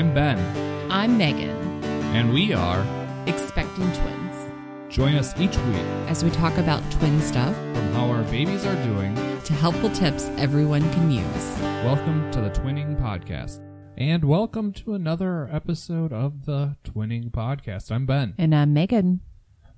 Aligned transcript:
I'm 0.00 0.14
Ben, 0.14 0.90
I'm 0.90 1.18
Megan, 1.18 1.84
and 2.14 2.32
we 2.32 2.54
are. 2.54 2.86
expecting 3.26 3.92
twins, 3.92 4.50
Join 4.88 5.14
us 5.14 5.38
each 5.38 5.54
week 5.58 5.84
as 6.08 6.24
we 6.24 6.30
talk 6.30 6.56
about 6.56 6.80
twin 6.90 7.20
stuff 7.20 7.54
from 7.54 7.92
how 7.92 8.06
our 8.06 8.22
babies 8.22 8.64
are 8.64 8.82
doing. 8.82 9.14
to 9.14 9.52
helpful 9.52 9.90
tips 9.90 10.30
everyone 10.38 10.80
can 10.94 11.10
use. 11.10 11.58
Welcome 11.84 12.30
to 12.30 12.40
the 12.40 12.48
Twinning 12.48 12.98
Podcast. 12.98 13.60
And 13.98 14.24
welcome 14.24 14.72
to 14.72 14.94
another 14.94 15.50
episode 15.52 16.14
of 16.14 16.46
the 16.46 16.78
Twinning 16.82 17.30
Podcast. 17.30 17.92
I'm 17.92 18.06
Ben. 18.06 18.32
And 18.38 18.54
I'm 18.54 18.72
Megan. 18.72 19.20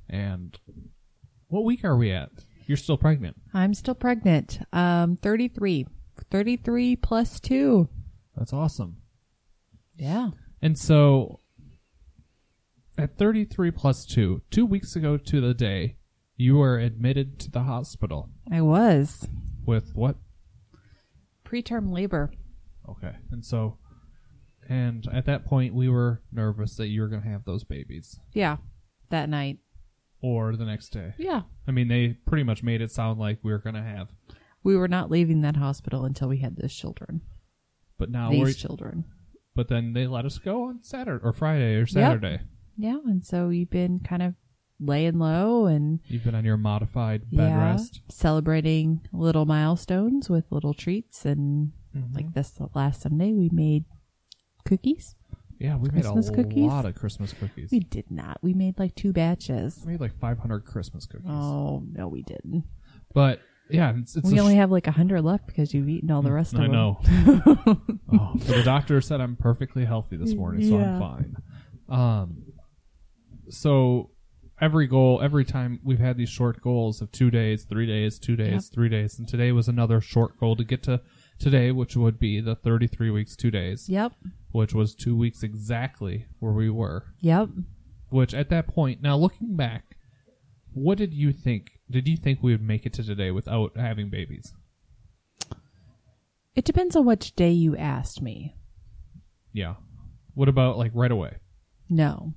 And 0.09 0.57
what 1.49 1.65
week 1.65 1.85
are 1.85 1.97
we 1.97 2.13
at? 2.13 2.31
You're 2.69 2.77
still 2.77 2.97
pregnant. 2.97 3.39
I'm 3.53 3.75
still 3.75 3.97
pregnant. 3.97 4.61
Um, 4.73 5.17
33. 5.17 5.89
33 6.31 6.95
plus 6.95 7.41
2. 7.41 7.89
That's 8.37 8.53
awesome. 8.53 9.02
Yeah. 9.97 10.31
And 10.61 10.79
so 10.79 11.41
at 12.99 13.17
33 13.19 13.71
plus 13.71 14.05
2, 14.07 14.43
two 14.51 14.67
weeks 14.67 14.95
ago 14.97 15.17
to 15.17 15.41
the 15.41 15.55
day, 15.55 15.97
you 16.37 16.57
were 16.57 16.79
admitted 16.79 17.39
to 17.41 17.51
the 17.51 17.63
hospital 17.63 18.31
I 18.51 18.61
was. 18.63 19.29
with 19.65 19.93
what? 19.95 20.17
Preterm 21.45 21.93
labor. 21.93 22.31
Okay. 22.89 23.13
And 23.31 23.45
so, 23.45 23.79
and 24.69 25.07
at 25.13 25.27
that 25.27 25.45
point, 25.45 25.75
we 25.75 25.89
were 25.89 26.23
nervous 26.33 26.77
that 26.77 26.89
you 26.89 27.03
were 27.03 27.09
going 27.09 27.23
to 27.23 27.29
have 27.29 27.45
those 27.45 27.65
babies 27.65 28.19
Yeah. 28.33 28.57
That 29.11 29.29
night. 29.29 29.59
or 30.23 30.57
the 30.57 30.65
next 30.65 30.91
day. 30.91 31.13
Yeah. 31.19 31.43
I 31.69 31.71
mean, 31.73 31.89
they 31.89 32.17
pretty 32.27 32.45
much 32.45 32.63
made 32.63 32.81
it 32.81 32.91
sound 32.91 33.19
like 33.19 33.39
we 33.43 33.53
were 33.53 33.59
going 33.59 33.75
to 33.75 33.83
have, 33.83 34.09
We 34.63 34.77
were 34.77 34.89
not 34.89 35.11
leaving 35.11 35.43
that 35.43 35.57
hospital 35.57 36.05
until 36.05 36.29
we 36.29 36.39
had 36.39 36.57
those 36.57 36.75
children. 36.75 37.21
but 37.99 38.11
now 38.11 38.31
These 38.31 38.41
we're, 38.41 38.53
children. 38.53 39.05
But 39.55 39.69
then 39.69 39.93
they 39.93 40.07
let 40.07 40.25
us 40.25 40.39
go 40.39 40.65
on 40.65 40.83
Saturday 40.83 41.23
or 41.25 41.33
Friday 41.33 41.75
or 41.77 41.87
Saturday. 41.87 42.41
Yeah. 42.77 42.99
And 43.07 43.25
so 43.25 43.49
we've 43.49 43.71
been 43.71 44.01
kind 44.01 44.23
of 44.23 44.35
laying 44.81 45.19
low 45.19 45.67
and 45.67 46.01
You've 46.07 46.25
been 46.25 46.35
on 46.35 46.45
your 46.45 46.57
modified 46.57 47.31
bed 47.31 47.49
yeah, 47.51 47.73
rest. 47.73 48.01
celebrating 48.11 49.01
little 49.13 49.47
milestones 49.47 50.29
with 50.31 50.45
little 50.51 50.75
treats 50.75 51.25
and 51.25 51.73
Mhm. 51.95 52.15
like 52.15 52.35
this 52.35 52.59
last 52.75 53.03
Sunday 53.03 53.33
we 53.33 53.49
made 53.53 53.85
cookies. 54.65 55.15
yeah, 55.59 55.77
we 55.77 55.89
made 55.91 56.03
Christmas 56.03 56.29
a 56.29 56.33
cookies? 56.33 56.67
lot 56.69 56.87
of 56.87 56.95
Christmas 56.95 57.33
cookies. 57.33 57.71
We 57.71 57.81
did 57.81 58.11
not. 58.11 58.39
We 58.43 58.55
made 58.55 58.79
like 58.79 58.95
two 58.97 59.13
batches. 59.13 59.81
We 59.85 59.93
made 59.93 60.01
like 60.01 60.19
500 60.19 60.65
Christmas 60.65 61.07
cookies. 61.07 61.29
Oh 61.31 61.85
no, 61.93 62.09
we 62.09 62.23
didn't. 62.23 62.65
But 63.15 63.41
yeah, 63.73 63.93
it's, 63.99 64.17
it's 64.17 64.31
we 64.31 64.39
only 64.41 64.55
sh- 64.55 64.57
have 64.59 64.71
like 64.71 64.87
a 64.87 64.93
hundred 64.93 65.23
left 65.23 65.47
because 65.47 65.73
you've 65.75 65.89
eaten 65.89 66.11
all 66.11 66.23
the 66.23 66.33
rest 66.33 66.55
I 66.57 66.65
of 66.67 66.71
know. 66.71 66.99
them. 67.03 68.01
oh, 68.13 68.33
but 68.35 68.47
the 68.47 68.63
doctor 68.65 69.01
said 69.01 69.21
I'm 69.21 69.37
perfectly 69.37 69.85
healthy 69.85 70.17
this 70.17 70.35
morning, 70.35 70.63
so 70.69 70.79
Yeah. 70.79 70.95
I'm 70.95 71.01
fine. 71.01 71.37
Um, 71.89 72.43
so 73.49 74.11
every 74.61 74.87
goal, 74.87 75.21
every 75.23 75.45
time 75.45 75.81
we've 75.85 75.99
had 75.99 76.17
these 76.17 76.29
short 76.31 76.61
goals 76.63 77.01
of 77.01 77.11
two 77.13 77.31
days, 77.31 77.65
three 77.65 77.87
days, 77.87 78.19
two 78.19 78.37
days, 78.37 78.53
Yep. 78.67 78.75
three 78.75 78.89
days, 78.89 79.19
and 79.19 79.27
today 79.29 79.53
was 79.53 79.69
another 79.69 80.01
short 80.01 80.39
goal 80.39 80.57
to 80.57 80.65
get 80.65 80.83
to 80.85 81.01
today, 81.39 81.73
which 81.73 81.97
would 81.97 82.19
be 82.19 82.41
the 82.41 82.55
33 82.55 83.11
weeks, 83.11 83.35
two 83.37 83.51
days, 83.51 83.89
Yep. 83.89 84.13
which 84.53 84.75
was 84.75 84.95
two 84.95 85.17
weeks 85.17 85.43
exactly 85.43 86.27
where 86.39 86.53
we 86.53 86.71
were. 86.71 87.07
Yep. 87.21 87.49
Which 88.11 88.35
at 88.35 88.49
that 88.51 88.69
point, 88.69 89.03
now 89.03 89.17
looking 89.17 89.57
back, 89.57 89.97
what 90.73 90.99
did 90.99 91.13
you 91.13 91.33
think? 91.33 91.73
Did 91.93 92.09
you 92.09 92.17
think 92.17 92.43
we 92.43 92.53
would 92.53 92.63
make 92.63 92.87
it 92.87 92.93
to 92.95 93.03
today 93.05 93.31
without 93.31 93.77
having 93.77 94.09
babies? 94.09 94.53
It 96.55 96.65
depends 96.65 96.97
on 96.97 97.05
which 97.07 97.35
day 97.37 97.51
you 97.51 97.77
asked 97.77 98.21
me. 98.21 98.57
Yeah. 99.53 99.75
What 100.35 100.49
about 100.49 100.79
like 100.79 100.91
right 100.95 101.11
away? 101.13 101.37
No. 101.89 102.35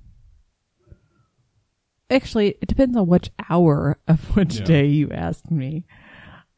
Actually, 2.08 2.56
it 2.60 2.68
depends 2.68 2.96
on 2.96 3.06
which 3.06 3.30
hour 3.50 3.98
of 4.06 4.36
which 4.36 4.58
Yeah. 4.60 4.64
day 4.64 4.86
you 4.86 5.10
asked 5.10 5.50
me. 5.50 5.86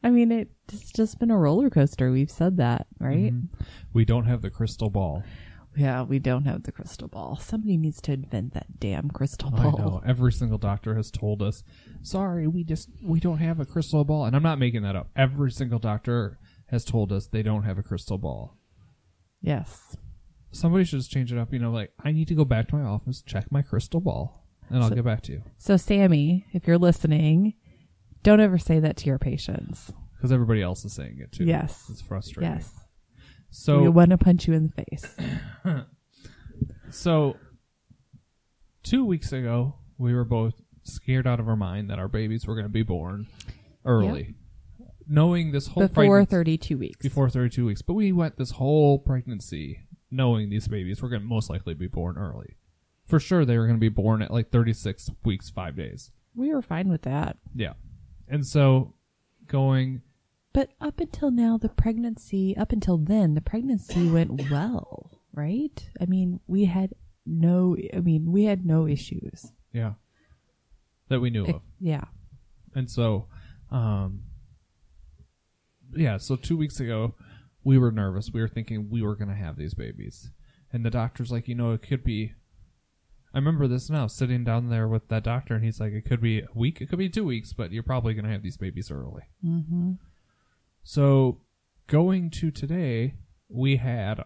I 0.03 0.09
mean, 0.11 0.31
it's 0.31 0.91
just 0.91 1.19
been 1.19 1.31
a 1.31 1.37
roller 1.37 1.69
coaster. 1.69 2.11
We've 2.11 2.31
said 2.31 2.57
that, 2.57 2.87
right? 2.99 3.33
Mhm. 3.33 3.47
We 3.93 4.05
don't 4.05 4.25
have 4.25 4.41
the 4.41 4.49
crystal 4.49 4.89
ball. 4.89 5.23
Yeah, 5.75 6.03
we 6.03 6.19
don't 6.19 6.45
have 6.45 6.63
the 6.63 6.71
crystal 6.71 7.07
ball. 7.07 7.37
Somebody 7.37 7.77
needs 7.77 8.01
to 8.01 8.11
invent 8.13 8.53
that 8.53 8.79
damn 8.79 9.09
crystal 9.09 9.51
ball. 9.51 9.79
I 9.79 9.81
know. 9.81 10.01
Every 10.07 10.31
single 10.31 10.57
doctor 10.57 10.95
has 10.95 11.11
told 11.11 11.41
us, 11.41 11.63
sorry, 12.01 12.47
we 12.47 12.63
just 12.63 12.89
we 13.03 13.19
don't 13.19 13.37
have 13.37 13.59
a 13.59 13.65
crystal 13.65 14.03
ball. 14.03 14.25
And 14.25 14.35
I'm 14.35 14.43
not 14.43 14.59
making 14.59 14.81
that 14.83 14.95
up. 14.95 15.09
Every 15.15 15.51
single 15.51 15.79
doctor 15.79 16.39
has 16.67 16.83
told 16.83 17.11
us 17.11 17.27
they 17.27 17.43
don't 17.43 17.63
have 17.63 17.77
a 17.77 17.83
crystal 17.83 18.17
ball. 18.17 18.57
Yes. 19.41 19.95
Somebody 20.51 20.83
should 20.83 20.99
just 20.99 21.11
change 21.11 21.31
it 21.31 21.37
up, 21.37 21.53
you 21.53 21.59
know, 21.59 21.71
like 21.71 21.91
I 22.03 22.11
need 22.11 22.27
to 22.29 22.35
go 22.35 22.45
back 22.45 22.67
to 22.69 22.75
my 22.75 22.83
office, 22.83 23.21
check 23.21 23.51
my 23.51 23.61
crystal 23.61 23.99
ball, 24.01 24.47
and 24.69 24.81
I'll 24.83 24.89
So- 24.89 24.95
get 24.95 25.05
back 25.05 25.21
to 25.23 25.31
you. 25.33 25.43
So, 25.57 25.77
Sammy, 25.77 26.45
if 26.51 26.67
you're 26.67 26.77
listening, 26.79 27.53
don't 28.23 28.39
ever 28.41 28.57
say 28.57 28.79
that 28.79 28.97
to 28.97 29.05
your 29.05 29.19
patients. 29.19 29.93
Because 30.17 30.31
everybody 30.31 30.61
else 30.61 30.83
is 30.83 30.91
saying 30.93 31.19
it 31.19 31.31
too. 31.31 31.45
Yes. 31.45 31.85
It's 31.89 32.01
frustrating. 32.01 32.51
Yes. 32.55 32.73
So 33.51 33.81
we 33.81 33.89
want 33.89 34.11
to 34.11 34.17
punch 34.17 34.47
you 34.47 34.53
in 34.53 34.67
the 34.75 34.83
face. 34.83 35.15
So, 36.91 37.37
two 38.83 39.05
weeks 39.05 39.31
ago, 39.31 39.75
we 39.97 40.13
were 40.13 40.25
both 40.25 40.55
scared 40.83 41.27
out 41.27 41.39
of 41.39 41.47
our 41.47 41.55
mind 41.55 41.89
that 41.89 41.99
our 41.99 42.07
babies 42.07 42.47
were 42.47 42.55
going 42.55 42.65
to 42.65 42.71
be 42.71 42.81
born 42.81 43.27
early, 43.85 44.33
knowing 45.07 45.51
this 45.51 45.67
whole 45.67 45.87
Before 45.87 46.03
pregnancy- 46.25 46.31
32 46.31 46.77
weeks. 46.79 47.03
before 47.03 47.29
32 47.29 47.65
weeks. 47.65 47.81
But 47.83 47.93
we 47.93 48.11
went 48.11 48.37
this 48.37 48.51
whole 48.51 48.97
pregnancy 48.97 49.81
knowing 50.09 50.49
these 50.49 50.67
babies 50.67 51.01
were 51.01 51.09
going 51.09 51.21
to 51.21 51.27
most 51.27 51.49
likely 51.49 51.75
be 51.75 51.87
born 51.87 52.17
early. 52.17 52.55
For 53.05 53.19
sure, 53.19 53.45
they 53.45 53.57
were 53.57 53.65
going 53.67 53.77
to 53.77 53.79
be 53.79 53.89
born 53.89 54.21
at 54.23 54.31
like 54.31 54.49
36 54.49 55.11
weeks, 55.23 55.49
five 55.51 55.75
days. 55.75 56.11
We 56.35 56.53
were 56.53 56.61
fine 56.63 56.89
with 56.89 57.03
that. 57.03 57.37
Yeah, 57.53 57.73
and 58.27 58.45
so 58.45 58.95
going, 59.45 60.01
But 60.53 60.71
up 60.81 60.99
until 60.99 61.31
now, 61.31 61.57
the 61.57 61.69
pregnancy, 61.69 62.55
up 62.57 62.71
until 62.71 62.97
then, 62.97 63.35
the 63.35 63.41
pregnancy 63.41 64.09
went 64.11 64.49
well, 64.49 65.11
right? 65.33 65.89
I 66.01 66.05
mean, 66.05 66.39
we 66.47 66.65
had 66.65 66.93
no, 67.25 67.77
I 67.93 67.99
mean, 67.99 68.31
we 68.31 68.45
had 68.45 68.65
no 68.65 68.87
issues. 68.87 69.51
yeah, 69.71 69.93
that 71.09 71.19
we 71.19 71.29
knew 71.29 71.45
It- 71.45 71.55
of. 71.55 71.61
yeah. 71.79 72.05
And 72.75 72.89
so, 72.89 73.27
um, 73.71 74.21
yeah, 75.95 76.17
so 76.17 76.35
two 76.35 76.57
weeks 76.57 76.79
ago, 76.79 77.15
we 77.63 77.77
were 77.77 77.91
nervous. 77.91 78.31
We 78.33 78.41
were 78.41 78.47
thinking 78.47 78.89
we 78.89 79.01
were 79.01 79.15
going 79.15 79.29
to 79.29 79.35
have 79.35 79.57
these 79.57 79.73
babies. 79.73 80.29
And 80.71 80.85
the 80.85 80.91
doctor's 80.91 81.31
like, 81.31 81.47
you 81.47 81.55
know, 81.55 81.71
it 81.73 81.81
could 81.81 82.03
be. 82.03 82.33
I 83.33 83.37
remember 83.37 83.67
this 83.67 83.89
now, 83.89 84.07
sitting 84.07 84.43
down 84.43 84.69
there 84.69 84.87
with 84.87 85.07
that 85.09 85.23
doctor, 85.23 85.53
and 85.55 85.63
he's 85.63 85.79
like, 85.79 85.93
it 85.93 86.05
could 86.05 86.21
be 86.21 86.39
a 86.39 86.47
week, 86.55 86.81
it 86.81 86.89
could 86.89 86.97
be 86.97 87.09
two 87.09 87.23
weeks, 87.25 87.53
but 87.53 87.71
you're 87.71 87.83
probably 87.83 88.13
going 88.15 88.25
to 88.25 88.31
have 88.31 88.41
these 88.41 88.57
babies 88.57 88.89
early. 88.89 89.23
Mm-hmm. 89.45 89.93
So, 90.89 91.41
going 91.85 92.31
to 92.31 92.49
today, 92.49 93.13
we 93.47 93.75
had. 93.75 94.23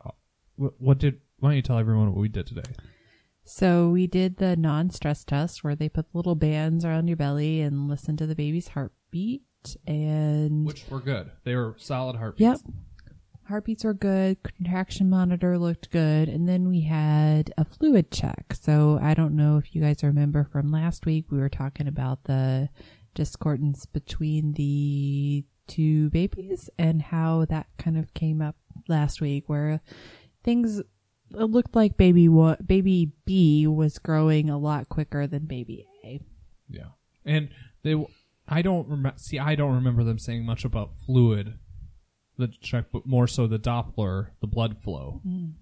What, 0.55 0.75
what 0.77 0.97
did. 0.97 1.19
Why 1.39 1.49
don't 1.49 1.55
you 1.57 1.61
tell 1.61 1.77
everyone 1.77 2.07
what 2.07 2.21
we 2.21 2.29
did 2.29 2.47
today? 2.47 2.71
So 3.43 3.89
we 3.89 4.07
did 4.07 4.37
the 4.37 4.55
non-stress 4.55 5.25
test 5.25 5.65
where 5.65 5.75
they 5.75 5.89
put 5.89 6.05
little 6.13 6.35
bands 6.35 6.85
around 6.85 7.09
your 7.09 7.17
belly 7.17 7.59
and 7.59 7.89
listen 7.89 8.15
to 8.15 8.25
the 8.25 8.33
baby's 8.33 8.69
heartbeat 8.69 9.41
and 9.85 10.65
Which 10.65 10.87
were 10.89 11.01
good. 11.01 11.31
They 11.43 11.53
were 11.53 11.75
solid 11.77 12.15
heartbeats. 12.15 12.39
Yep. 12.39 12.59
heartbeats. 12.61 13.49
Heartbeats 13.49 13.83
were 13.83 13.93
good. 13.93 14.43
Contraction 14.43 15.09
monitor 15.09 15.59
looked 15.59 15.91
good. 15.91 16.29
And 16.29 16.47
then 16.47 16.69
we 16.69 16.83
had 16.83 17.53
a 17.57 17.65
fluid 17.65 18.09
check. 18.09 18.55
So 18.57 18.99
I 19.01 19.13
don't 19.13 19.35
know 19.35 19.57
if 19.57 19.75
you 19.75 19.81
guys 19.81 20.01
remember 20.01 20.47
from 20.49 20.71
last 20.71 21.05
week, 21.05 21.25
we 21.29 21.39
were 21.39 21.49
talking 21.49 21.89
about 21.89 22.23
the 22.23 22.69
discordance 23.15 23.85
between 23.85 24.53
the 24.53 25.43
two 25.67 26.09
babies 26.09 26.69
and 26.77 27.01
how 27.01 27.45
that 27.45 27.67
kind 27.77 27.97
of 27.97 28.13
came 28.13 28.41
up 28.41 28.55
last 28.87 29.21
week 29.21 29.47
where 29.47 29.81
things 30.43 30.79
it 30.79 31.45
looked 31.45 31.75
like 31.75 31.97
baby 31.97 32.27
wa- 32.27 32.57
baby 32.65 33.11
B 33.25 33.65
was 33.67 33.97
growing 33.99 34.49
a 34.49 34.57
lot 34.57 34.89
quicker 34.89 35.25
than 35.25 35.45
baby 35.45 35.87
A. 36.03 36.21
Yeah, 36.69 36.89
and 37.25 37.49
they. 37.83 37.95
I 38.47 38.61
don't 38.61 38.87
remember. 38.87 39.17
See, 39.17 39.39
I 39.39 39.55
don't 39.55 39.73
remember 39.75 40.03
them 40.03 40.19
saying 40.19 40.45
much 40.45 40.65
about 40.65 40.91
fluid, 41.05 41.57
the 42.37 42.47
check, 42.47 42.85
but 42.91 43.05
more 43.05 43.27
so 43.27 43.47
the 43.47 43.59
Doppler, 43.59 44.29
the 44.41 44.47
blood 44.47 44.77
flow. 44.77 45.21
Mm. 45.25 45.53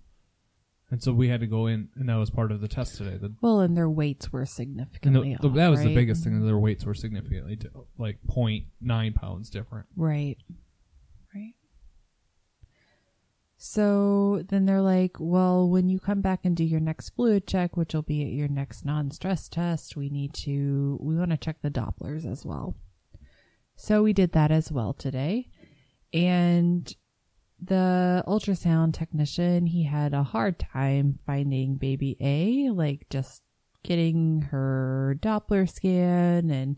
And 0.92 1.02
so 1.02 1.14
we 1.14 1.30
had 1.30 1.40
to 1.40 1.48
go 1.48 1.68
in, 1.68 1.88
and 1.96 2.10
that 2.10 2.16
was 2.16 2.30
part 2.30 2.52
of 2.52 2.60
the 2.60 2.68
test 2.68 2.98
today. 2.98 3.16
The, 3.16 3.34
Well, 3.42 3.62
and 3.62 3.78
their 3.78 3.90
weights 3.90 4.32
were 4.34 4.42
and 4.42 4.50
significantly 4.50 5.38
the, 5.42 5.48
the, 5.48 5.50
off, 5.50 5.56
that 5.56 5.70
was 5.70 5.80
the 5.80 5.86
right? 5.88 5.96
biggest 5.96 6.24
thing. 6.26 6.46
Their 6.46 6.60
weights 6.60 6.86
were 6.86 6.94
significantly 6.94 7.56
di- 7.56 7.70
like 7.98 8.20
0.9 8.28 9.16
pounds 9.16 9.50
different. 9.50 9.88
Right. 9.96 10.36
Right. 11.34 11.54
So 13.56 14.44
then 14.50 14.66
they're 14.66 14.82
like, 14.82 15.16
well, 15.20 15.70
when 15.70 15.88
you 15.88 16.00
come 16.00 16.20
back 16.20 16.42
and 16.44 16.58
do 16.58 16.64
your 16.64 16.80
next 16.80 17.12
fluid 17.12 17.48
check, 17.48 17.78
which 17.78 17.94
will 17.94 18.02
be 18.02 18.24
at 18.24 18.32
your 18.34 18.48
next 18.50 18.84
non 18.84 19.12
stress 19.12 19.48
test, 19.48 19.96
we 19.96 20.10
need 20.10 20.34
to, 20.34 20.98
we 21.02 21.16
want 21.16 21.32
to 21.32 21.38
check 21.38 21.62
the 21.62 21.72
Dopplers 21.72 22.30
as 22.30 22.44
well. 22.46 22.76
So 23.76 24.04
we 24.04 24.12
did 24.14 24.34
that 24.34 24.52
as 24.52 24.72
well 24.72 24.94
today. 24.94 25.48
And 26.12 26.94
the 27.64 28.24
ultrasound 28.28 28.94
technician, 28.94 29.68
he 29.68 29.84
had 29.84 30.14
a 30.14 30.24
hard 30.24 30.58
time 30.60 31.20
finding 31.26 31.76
baby 31.76 32.18
A, 32.20 32.70
like 32.72 33.08
just 33.10 33.44
getting 33.84 34.42
her 34.52 35.18
Doppler 35.22 35.70
scan 35.72 36.50
and 36.50 36.78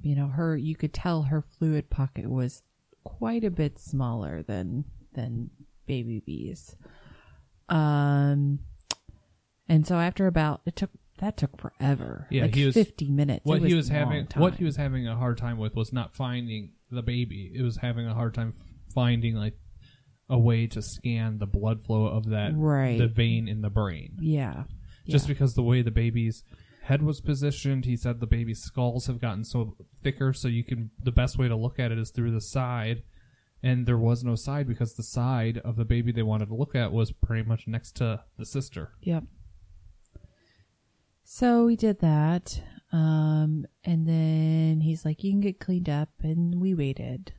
you 0.00 0.14
know, 0.14 0.28
her 0.28 0.56
you 0.56 0.76
could 0.76 0.92
tell 0.94 1.22
her 1.22 1.42
fluid 1.42 1.90
pocket 1.90 2.28
was 2.30 2.62
quite 3.04 3.42
a 3.44 3.50
bit 3.50 3.78
smaller 3.78 4.42
than 4.42 4.84
than 5.14 5.50
baby 5.86 6.22
B's. 6.24 6.76
Um 7.68 8.60
and 9.68 9.86
so 9.86 9.96
after 9.96 10.26
about 10.26 10.62
it 10.66 10.76
took 10.76 10.90
that 11.18 11.36
took 11.36 11.60
forever. 11.60 12.26
Yeah, 12.30 12.42
like 12.42 12.54
he 12.54 12.64
was- 12.66 12.74
50 12.74 13.10
minutes. 13.10 13.44
what 13.44 13.62
It 13.62 13.68
he 13.68 13.74
was 13.74 13.88
having 13.88 14.26
what 14.36 14.54
he 14.54 14.64
was 14.64 14.76
having 14.76 15.06
a 15.08 15.16
hard 15.16 15.38
time 15.38 15.58
with 15.58 15.74
was 15.74 15.92
not 15.92 16.14
finding 16.14 16.72
the 16.90 17.02
baby 17.02 17.52
it 17.54 17.62
was 17.62 17.76
having 17.76 18.06
a 18.06 18.14
hard 18.14 18.34
time 18.34 18.54
finding 18.94 19.34
like 19.34 19.58
a 20.30 20.38
way 20.38 20.66
to 20.66 20.82
scan 20.82 21.38
the 21.38 21.46
blood 21.46 21.82
flow 21.82 22.06
of 22.06 22.26
that 22.30 22.52
Right. 22.54 22.98
the 22.98 23.08
vein 23.08 23.48
in 23.48 23.62
the 23.62 23.70
brain 23.70 24.16
Yeah. 24.20 24.64
just 25.06 25.26
Yeah. 25.26 25.34
because 25.34 25.54
the 25.54 25.62
way 25.62 25.80
the 25.82 25.90
baby's 25.90 26.44
head 26.82 27.02
was 27.02 27.20
positioned 27.20 27.84
he 27.84 27.96
said 27.96 28.20
the 28.20 28.26
baby's 28.26 28.60
skulls 28.62 29.06
have 29.06 29.20
gotten 29.20 29.44
so 29.44 29.76
thicker 30.02 30.32
so 30.32 30.48
you 30.48 30.64
can 30.64 30.90
the 31.02 31.12
best 31.12 31.38
way 31.38 31.48
to 31.48 31.56
look 31.56 31.78
at 31.78 31.92
it 31.92 31.98
is 31.98 32.10
through 32.10 32.30
the 32.30 32.40
side 32.40 33.02
and 33.62 33.86
there 33.86 33.98
was 33.98 34.22
no 34.24 34.34
side 34.34 34.66
because 34.68 34.94
the 34.94 35.02
side 35.02 35.58
of 35.58 35.76
the 35.76 35.84
baby 35.84 36.12
they 36.12 36.22
wanted 36.22 36.46
to 36.48 36.54
look 36.54 36.74
at 36.74 36.92
was 36.92 37.10
pretty 37.12 37.46
much 37.46 37.66
next 37.66 37.92
to 37.96 38.22
the 38.38 38.44
sister 38.46 38.92
Yep. 39.02 39.24
So 41.24 41.66
we 41.66 41.76
did 41.76 42.00
that. 42.00 42.62
Um, 42.90 43.66
and 43.84 44.08
then 44.08 44.80
he's 44.80 45.04
like, 45.04 45.22
you 45.22 45.30
can 45.30 45.40
get 45.40 45.60
cleaned 45.60 45.88
up. 45.90 46.08
And 46.22 46.58
we 46.60 46.72
waited 46.74 47.32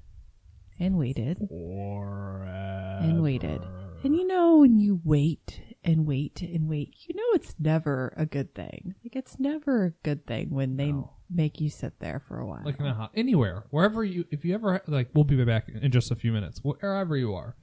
and 0.79 0.97
waited 0.97 1.37
Forever. 1.49 2.99
and 3.01 3.21
waited. 3.21 3.61
And 4.03 4.15
you 4.15 4.25
know, 4.25 4.57
when 4.57 4.77
you 4.77 5.01
wait 5.03 5.61
and 5.83 6.05
wait 6.05 6.41
and 6.41 6.69
wait, 6.69 6.93
you 7.07 7.15
know, 7.15 7.23
it's 7.33 7.55
never 7.59 8.13
a 8.17 8.25
good 8.25 8.53
thing. 8.55 8.95
Like, 9.03 9.15
it's 9.15 9.39
never 9.39 9.85
a 9.85 9.91
good 10.03 10.25
thing 10.25 10.49
when 10.51 10.77
they 10.77 10.91
No. 10.91 11.11
make 11.29 11.59
you 11.59 11.69
sit 11.69 11.99
there 11.99 12.19
for 12.27 12.39
a 12.39 12.45
while. 12.45 12.61
like 12.63 12.79
in 12.79 12.85
a 12.85 12.93
ho- 12.93 13.09
anywhere 13.13 13.63
wherever 13.69 14.03
you 14.03 14.25
if 14.31 14.43
you 14.45 14.53
ever 14.55 14.81
like 14.87 15.09
we'll 15.13 15.23
be 15.25 15.43
back 15.45 15.69
in 15.69 15.91
just 15.91 16.11
a 16.11 16.15
few 16.15 16.31
minutes 16.31 16.59
wherever 16.63 17.15
you 17.15 17.33
are 17.35 17.55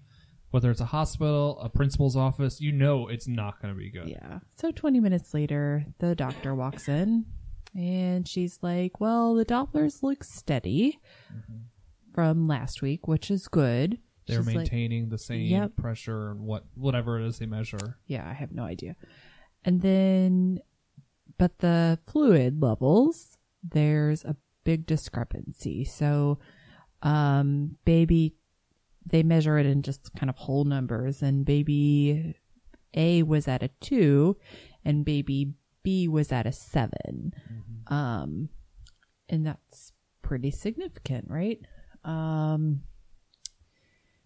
whether 0.51 0.71
it's 0.71 0.81
a 0.81 0.85
hospital 0.87 1.59
a 1.61 1.69
principal's 1.69 2.17
office 2.17 2.61
you 2.61 2.71
know 2.71 3.09
it's 3.09 3.27
not 3.27 3.61
going 3.61 3.75
to 3.75 3.79
be 3.79 3.91
good 3.91 4.09
Yeah. 4.09 4.39
So 4.57 4.71
20 4.71 5.01
minutes 5.01 5.35
later, 5.35 5.85
the 5.99 6.15
doctor 6.15 6.55
walks 6.55 6.89
in 6.89 7.27
and 7.75 8.27
she's 8.29 8.59
like, 8.62 9.01
Well, 9.01 9.35
the 9.35 9.45
Dopplers 9.45 10.03
look 10.03 10.23
steady 10.25 11.01
mm-hmm. 11.33 11.57
From 12.17 12.47
last 12.49 12.83
week, 12.83 13.07
which 13.07 13.31
is 13.31 13.47
good. 13.47 13.99
they're 14.27 14.39
She's 14.39 14.47
like, 14.49 14.57
maintaining 14.57 15.09
the 15.11 15.19
same 15.19 15.43
Yep. 15.47 15.77
pressure 15.77 16.31
and 16.33 16.41
what 16.41 16.65
whatever 16.75 17.21
it 17.21 17.27
is 17.29 17.39
they 17.39 17.47
measure 17.47 17.99
yeah, 18.09 18.29
I 18.29 18.33
have 18.33 18.51
no 18.53 18.65
idea. 18.65 18.97
And 19.65 19.83
then, 19.83 20.59
but 21.39 21.59
the 21.59 21.99
fluid 22.09 22.61
levels, 22.63 23.37
there's 23.63 24.25
a 24.25 24.37
big 24.65 24.87
discrepancy. 24.87 25.85
So, 25.85 26.39
um, 27.03 27.77
baby, 27.85 28.35
they 29.05 29.23
measure 29.23 29.59
it 29.59 29.67
in 29.67 29.83
just 29.83 30.12
kind 30.15 30.31
of 30.31 30.37
whole 30.37 30.65
numbers, 30.65 31.23
and 31.23 31.45
baby 31.45 32.35
A 32.95 33.23
was 33.23 33.47
at 33.47 33.62
a 33.62 33.69
two, 33.81 34.37
and 34.85 35.05
baby 35.05 35.53
B 35.85 36.09
was 36.09 36.33
at 36.33 36.47
a 36.47 36.53
7 36.53 37.33
Um, 37.87 38.49
and 39.29 39.47
that's 39.47 39.93
pretty 40.23 40.51
significant, 40.51 41.27
right? 41.31 41.61
Um, 42.06 42.82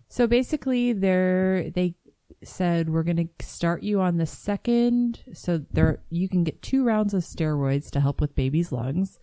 so 0.09 0.27
basically, 0.27 0.93
they're 0.93 1.71
they 1.71 1.95
said 2.43 2.89
we're 2.89 3.03
going 3.03 3.17
to 3.17 3.47
start 3.47 3.83
you 3.83 4.01
on 4.01 4.17
the 4.17 4.27
second 4.27 5.23
so 5.35 5.61
there 5.73 6.03
you 6.09 6.29
can 6.29 6.43
get 6.43 6.63
two 6.63 6.85
rounds 6.85 7.13
of 7.13 7.23
steroids 7.23 7.91
to 7.91 8.01
help 8.01 8.21
with 8.21 8.35
baby's 8.35 8.73
lungs. 8.73 9.19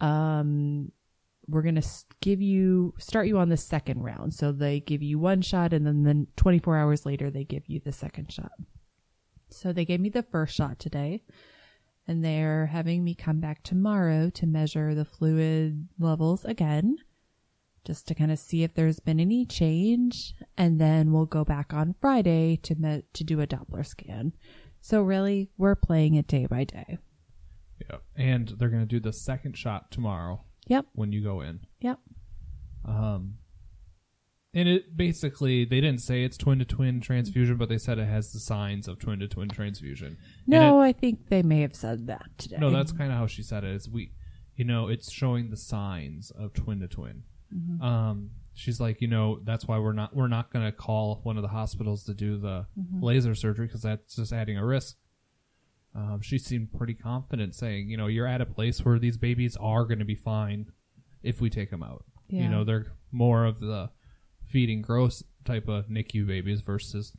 Um 0.00 0.92
we're 1.46 1.62
going 1.62 1.80
to 1.80 1.86
give 2.20 2.40
you 2.40 2.94
start 2.98 3.26
you 3.26 3.38
on 3.38 3.50
the 3.50 3.56
second 3.56 4.02
round. 4.02 4.32
So 4.32 4.50
they 4.50 4.80
give 4.80 5.02
you 5.02 5.18
one 5.18 5.42
shot 5.42 5.72
and 5.72 5.86
then 5.86 6.02
then 6.04 6.28
24 6.36 6.76
hours 6.76 7.04
later 7.04 7.30
they 7.30 7.44
give 7.44 7.64
you 7.66 7.80
the 7.80 7.92
second 7.92 8.32
shot. 8.32 8.52
So 9.50 9.72
they 9.72 9.84
gave 9.84 10.00
me 10.00 10.08
the 10.08 10.22
first 10.22 10.54
shot 10.54 10.78
today 10.78 11.22
and 12.06 12.24
they're 12.24 12.66
having 12.66 13.04
me 13.04 13.14
come 13.14 13.40
back 13.40 13.62
tomorrow 13.62 14.30
to 14.30 14.46
measure 14.46 14.94
the 14.94 15.04
fluid 15.04 15.88
levels 15.98 16.44
again 16.44 16.98
just 17.84 18.06
to 18.08 18.14
kind 18.14 18.30
of 18.32 18.38
see 18.38 18.62
if 18.62 18.74
there's 18.74 19.00
been 19.00 19.20
any 19.20 19.44
change 19.44 20.34
and 20.56 20.80
then 20.80 21.12
we'll 21.12 21.26
go 21.26 21.44
back 21.44 21.72
on 21.74 21.94
Friday 22.00 22.56
to 22.62 22.74
me- 22.76 23.02
to 23.12 23.24
do 23.24 23.40
a 23.40 23.46
Doppler 23.46 23.84
scan. 23.86 24.32
So 24.80 25.02
really, 25.02 25.50
we're 25.56 25.74
playing 25.76 26.14
it 26.14 26.26
day 26.26 26.46
by 26.46 26.64
day. 26.64 26.98
yeah 27.90 27.98
and 28.16 28.54
they're 28.58 28.68
going 28.70 28.82
to 28.82 28.86
do 28.86 29.00
the 29.00 29.12
second 29.12 29.56
shot 29.56 29.90
tomorrow 29.90 30.44
Yep. 30.68 30.86
when 30.94 31.12
you 31.12 31.22
go 31.22 31.40
in 31.40 31.60
Yep. 31.80 31.98
um 32.84 33.34
and 34.54 34.68
it 34.68 34.96
basically 34.96 35.64
they 35.64 35.80
didn't 35.80 36.00
say 36.00 36.22
it's 36.22 36.36
twin 36.36 36.60
to 36.60 36.64
twin 36.64 37.00
transfusion 37.00 37.56
but 37.56 37.68
they 37.68 37.78
said 37.78 37.98
it 37.98 38.06
has 38.08 38.30
the 38.32 38.38
signs 38.38 38.86
of 38.86 38.98
twin 39.00 39.18
to 39.18 39.26
twin 39.28 39.48
transfusion 39.48 40.16
No, 40.46 40.80
it- 40.80 40.84
I 40.86 40.92
think 40.92 41.28
they 41.28 41.42
may 41.42 41.60
have 41.62 41.74
said 41.74 42.06
that 42.06 42.26
today. 42.38 42.56
No, 42.60 42.70
that's 42.70 42.92
kind 42.92 43.10
of 43.10 43.18
how 43.18 43.26
she 43.26 43.42
said 43.42 43.64
it. 43.64 43.74
Is 43.74 43.88
we, 43.88 44.12
you 44.54 44.64
know, 44.64 44.86
it's 44.88 45.10
showing 45.10 45.50
the 45.50 45.56
signs 45.56 46.30
of 46.30 46.52
twin 46.54 46.78
to 46.80 46.86
twin. 46.88 47.24
Um, 47.82 48.30
she's 48.54 48.80
like, 48.80 49.00
you 49.00 49.08
know, 49.08 49.40
that's 49.44 49.66
why 49.66 49.78
we're 49.78 49.92
not 49.92 50.14
we're 50.14 50.28
not 50.28 50.52
gonna 50.52 50.72
call 50.72 51.20
one 51.22 51.36
of 51.36 51.42
the 51.42 51.48
hospitals 51.48 52.04
to 52.04 52.14
do 52.14 52.38
the 52.38 52.66
laser 53.00 53.34
surgery 53.34 53.66
because 53.66 53.82
that's 53.82 54.16
just 54.16 54.32
adding 54.32 54.58
a 54.58 54.64
risk. 54.64 54.96
Um, 55.94 56.20
she 56.22 56.38
seemed 56.38 56.72
pretty 56.72 56.94
confident, 56.94 57.54
saying, 57.54 57.88
you 57.88 57.96
know, 57.96 58.08
you're 58.08 58.26
at 58.26 58.40
a 58.40 58.46
place 58.46 58.84
where 58.84 58.98
these 58.98 59.16
babies 59.16 59.56
are 59.60 59.84
going 59.84 60.00
to 60.00 60.04
be 60.04 60.16
fine 60.16 60.66
if 61.22 61.40
we 61.40 61.48
take 61.48 61.70
them 61.70 61.84
out. 61.84 62.04
Yeah. 62.28 62.42
You 62.42 62.48
know, 62.48 62.64
they're 62.64 62.86
more 63.12 63.44
of 63.44 63.60
the 63.60 63.90
feeding 64.48 64.82
gross 64.82 65.22
type 65.44 65.68
of 65.68 65.86
NICU 65.86 66.26
babies 66.26 66.62
versus, 66.62 67.16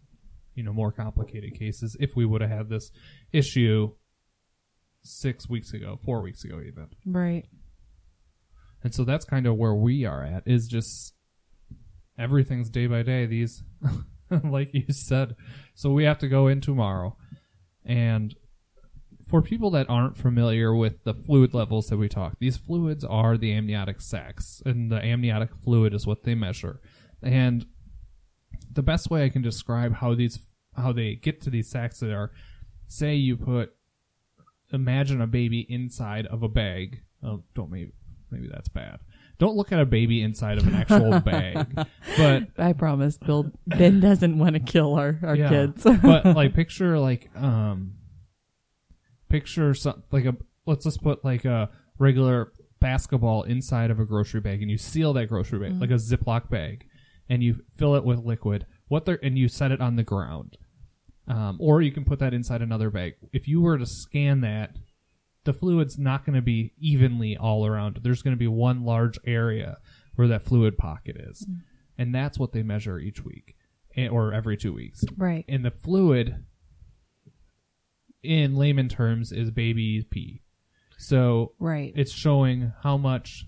you 0.56 0.64
know, 0.64 0.74
more 0.74 0.92
complicated 0.92 1.58
cases. 1.58 1.96
If 2.02 2.18
we 2.18 2.26
would 2.26 2.42
have 2.42 2.50
had 2.50 2.70
this 2.70 2.92
issue 3.32 3.94
six 5.04 5.48
weeks 5.48 5.74
ago, 5.74 5.98
four 6.04 6.22
weeks 6.22 6.44
ago, 6.44 6.60
even. 6.60 6.88
right. 7.06 7.46
And 8.86 8.94
so 8.94 9.04
that's 9.04 9.26
kind 9.26 9.48
of 9.48 9.56
where 9.56 9.74
we 9.74 10.06
are 10.06 10.24
at 10.24 10.44
is 10.46 10.68
just 10.68 11.16
everything's 12.20 12.70
day 12.70 12.86
by 12.86 13.02
day. 13.02 13.26
These, 13.26 13.64
like 14.44 14.76
you 14.76 14.94
said, 14.94 15.36
so 15.74 15.90
we 15.90 16.04
have 16.04 16.20
to 16.20 16.28
go 16.28 16.46
in 16.46 16.62
tomorrow. 16.62 17.18
And 17.84 18.36
for 19.28 19.42
people 19.42 19.72
that 19.72 19.90
aren't 19.90 20.18
familiar 20.18 20.76
with 20.76 21.04
the 21.04 21.16
fluid 21.16 21.56
levels 21.56 21.88
that 21.88 21.98
we 21.98 22.08
talk, 22.08 22.38
these 22.40 22.58
fluids 22.58 23.04
are 23.04 23.40
the 23.40 23.52
amniotic 23.54 24.02
sacs, 24.02 24.62
and 24.68 24.92
the 24.92 25.04
amniotic 25.04 25.56
fluid 25.56 25.92
is 25.96 26.06
what 26.06 26.22
they 26.22 26.36
measure. 26.36 26.80
And 27.24 27.66
the 28.72 28.84
best 28.84 29.10
way 29.10 29.26
I 29.26 29.30
can 29.30 29.42
describe 29.42 29.96
how 29.96 30.14
these 30.14 30.38
how 30.76 30.92
they 30.92 31.16
get 31.16 31.42
to 31.42 31.50
these 31.50 31.72
sacs 31.72 32.02
that 32.02 32.12
are, 32.12 32.34
say 32.88 33.16
you 33.16 33.36
put, 33.36 33.74
imagine 34.72 35.22
a 35.22 35.28
baby 35.28 35.66
inside 35.68 36.28
of 36.28 36.44
a 36.44 36.50
bag. 36.50 37.02
Oh, 37.24 37.42
don't 37.56 37.72
maybe 37.72 37.94
maybe 38.32 38.48
that's 38.52 38.70
bad. 38.70 39.00
Don't 39.38 39.56
look 39.58 39.72
at 39.72 39.80
a 39.80 39.86
baby 39.86 40.22
inside 40.22 40.58
of 40.58 40.68
an 40.68 40.76
actual 40.76 41.20
bag, 41.26 41.68
but 42.18 42.44
I 42.58 42.74
promise, 42.74 43.18
Bill. 43.18 43.52
Ben 43.68 44.00
doesn't 44.00 44.38
want 44.38 44.54
to 44.54 44.60
kill 44.60 44.96
our 44.96 45.20
our 45.24 45.36
yeah. 45.36 45.50
kids. 45.50 45.84
but 46.02 46.26
like 46.26 46.54
picture 46.54 46.98
like 46.98 47.30
um 47.36 47.96
picture 49.30 49.74
some 49.74 50.04
like 50.12 50.26
a 50.26 50.36
let's 50.66 50.86
just 50.86 51.02
put 51.02 51.24
like 51.26 51.46
a 51.46 51.70
regular 52.00 52.52
basketball 52.80 53.44
inside 53.44 53.92
of 53.92 54.00
a 54.00 54.06
grocery 54.06 54.42
bag 54.42 54.62
and 54.62 54.70
you 54.70 54.78
seal 54.78 55.14
that 55.14 55.28
grocery 55.28 55.60
bag 55.60 55.80
like 55.80 55.90
a 55.90 55.96
ziploc 55.96 56.50
bag 56.50 56.86
and 57.30 57.42
you 57.42 57.56
fill 57.78 57.96
it 57.96 58.04
with 58.04 58.20
liquid 58.20 58.66
what 58.88 59.06
they're 59.06 59.20
and 59.24 59.38
you 59.38 59.48
set 59.48 59.72
it 59.72 59.82
on 59.82 59.96
the 59.96 60.04
ground 60.04 60.58
um, 61.28 61.58
or 61.60 61.82
you 61.82 61.92
can 61.92 62.06
put 62.06 62.20
that 62.20 62.34
inside 62.34 62.62
another 62.62 62.90
bag 62.90 63.14
if 63.34 63.48
you 63.48 63.62
were 63.62 63.78
to 63.78 63.86
scan 63.86 64.42
that 64.42 64.76
the 65.46 65.54
fluid's 65.54 65.98
not 65.98 66.26
going 66.26 66.36
to 66.36 66.42
be 66.42 66.74
evenly 66.80 67.38
all 67.38 67.66
around 67.66 68.00
there's 68.04 68.22
going 68.22 68.36
to 68.36 68.40
be 68.40 68.48
one 68.48 68.84
large 68.84 69.18
area 69.26 69.78
where 70.16 70.28
that 70.28 70.44
fluid 70.44 70.78
pocket 70.78 71.16
is 71.18 71.48
and 71.98 72.14
that's 72.14 72.38
what 72.38 72.52
they 72.52 72.62
measure 72.64 73.00
each 73.00 73.24
week 73.24 73.56
eh, 73.96 74.08
or 74.08 74.34
every 74.34 74.58
two 74.58 74.74
weeks 74.74 75.04
right. 75.18 75.46
and 75.48 75.64
the 75.64 75.72
fluid 75.72 76.44
in 78.24 78.56
layman 78.56 78.90
terms 78.90 79.32
is 79.32 79.52
baby 79.52 80.06
pee 80.10 80.42
so 80.98 81.54
Right. 81.60 81.94
it's 81.96 82.12
showing 82.12 82.72
how 82.84 82.98
much 82.98 83.46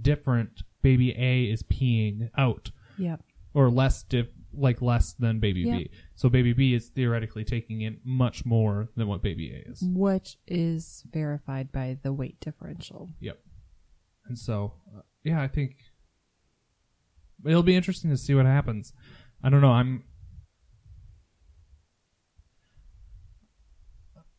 different 0.00 0.62
baby 0.82 1.14
a 1.16 1.44
is 1.44 1.62
peeing 1.62 2.30
out 2.38 2.70
yep. 2.98 3.20
or 3.52 3.70
less 3.70 4.02
diff 4.02 4.28
like 4.56 4.80
less 4.82 5.12
than 5.14 5.40
baby 5.40 5.62
Yeah. 5.62 5.78
b 5.78 5.90
so 6.14 6.28
baby 6.28 6.52
b 6.52 6.74
is 6.74 6.88
theoretically 6.88 7.44
taking 7.44 7.80
in 7.82 7.98
much 8.04 8.44
more 8.46 8.88
than 8.96 9.06
what 9.08 9.22
baby 9.22 9.50
a 9.52 9.70
is 9.70 9.82
Which 9.86 10.36
is 10.46 11.04
verified 11.12 11.72
by 11.72 11.98
the 12.02 12.12
weight 12.12 12.38
differential. 12.40 13.10
Yep. 13.20 13.38
And 14.26 14.38
so, 14.38 14.74
uh, 14.96 15.00
yeah, 15.22 15.40
I 15.42 15.48
think 15.48 15.76
it'll 17.46 17.62
be 17.62 17.76
interesting 17.76 18.10
to 18.10 18.16
see 18.16 18.34
what 18.34 18.46
happens. 18.46 18.92
I 19.42 19.50
don't 19.50 19.60
know. 19.60 19.72
I'm 19.72 20.04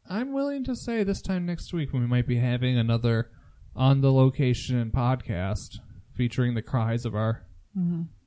I'm 0.10 0.34
willing 0.34 0.64
to 0.66 0.76
say 0.76 1.04
this 1.04 1.22
time 1.22 1.46
next 1.46 1.74
week 1.74 1.92
when 1.92 2.02
we 2.02 2.08
might 2.08 2.28
be 2.28 2.38
having 2.38 2.78
another 2.78 3.32
on 3.76 4.02
the 4.02 4.12
location 4.12 4.92
podcast 4.92 5.78
featuring 6.16 6.54
the 6.54 6.62
cries 6.62 7.06
of 7.06 7.16
our 7.16 7.46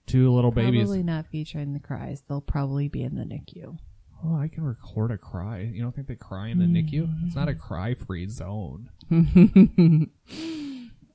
two 0.08 0.32
little 0.32 0.50
babies. 0.50 0.82
Probably 0.82 1.02
not 1.02 1.26
featuring 1.26 1.74
the 1.74 1.80
cries. 1.80 2.22
They'll 2.28 2.40
probably 2.40 2.88
be 2.88 3.02
in 3.02 3.14
the 3.14 3.24
NICU. 3.24 3.78
Oh, 4.24 4.36
I 4.36 4.48
can 4.48 4.64
record 4.64 5.12
a 5.12 5.18
cry. 5.18 5.70
You 5.72 5.82
don't 5.82 5.94
think 5.94 6.08
they 6.08 6.16
cry 6.16 6.48
in 6.48 6.58
the 6.58 6.64
NICU? 6.64 7.26
It's 7.26 7.36
not 7.36 7.48
a 7.48 7.54
cry-free 7.54 8.28
zone. 8.28 8.90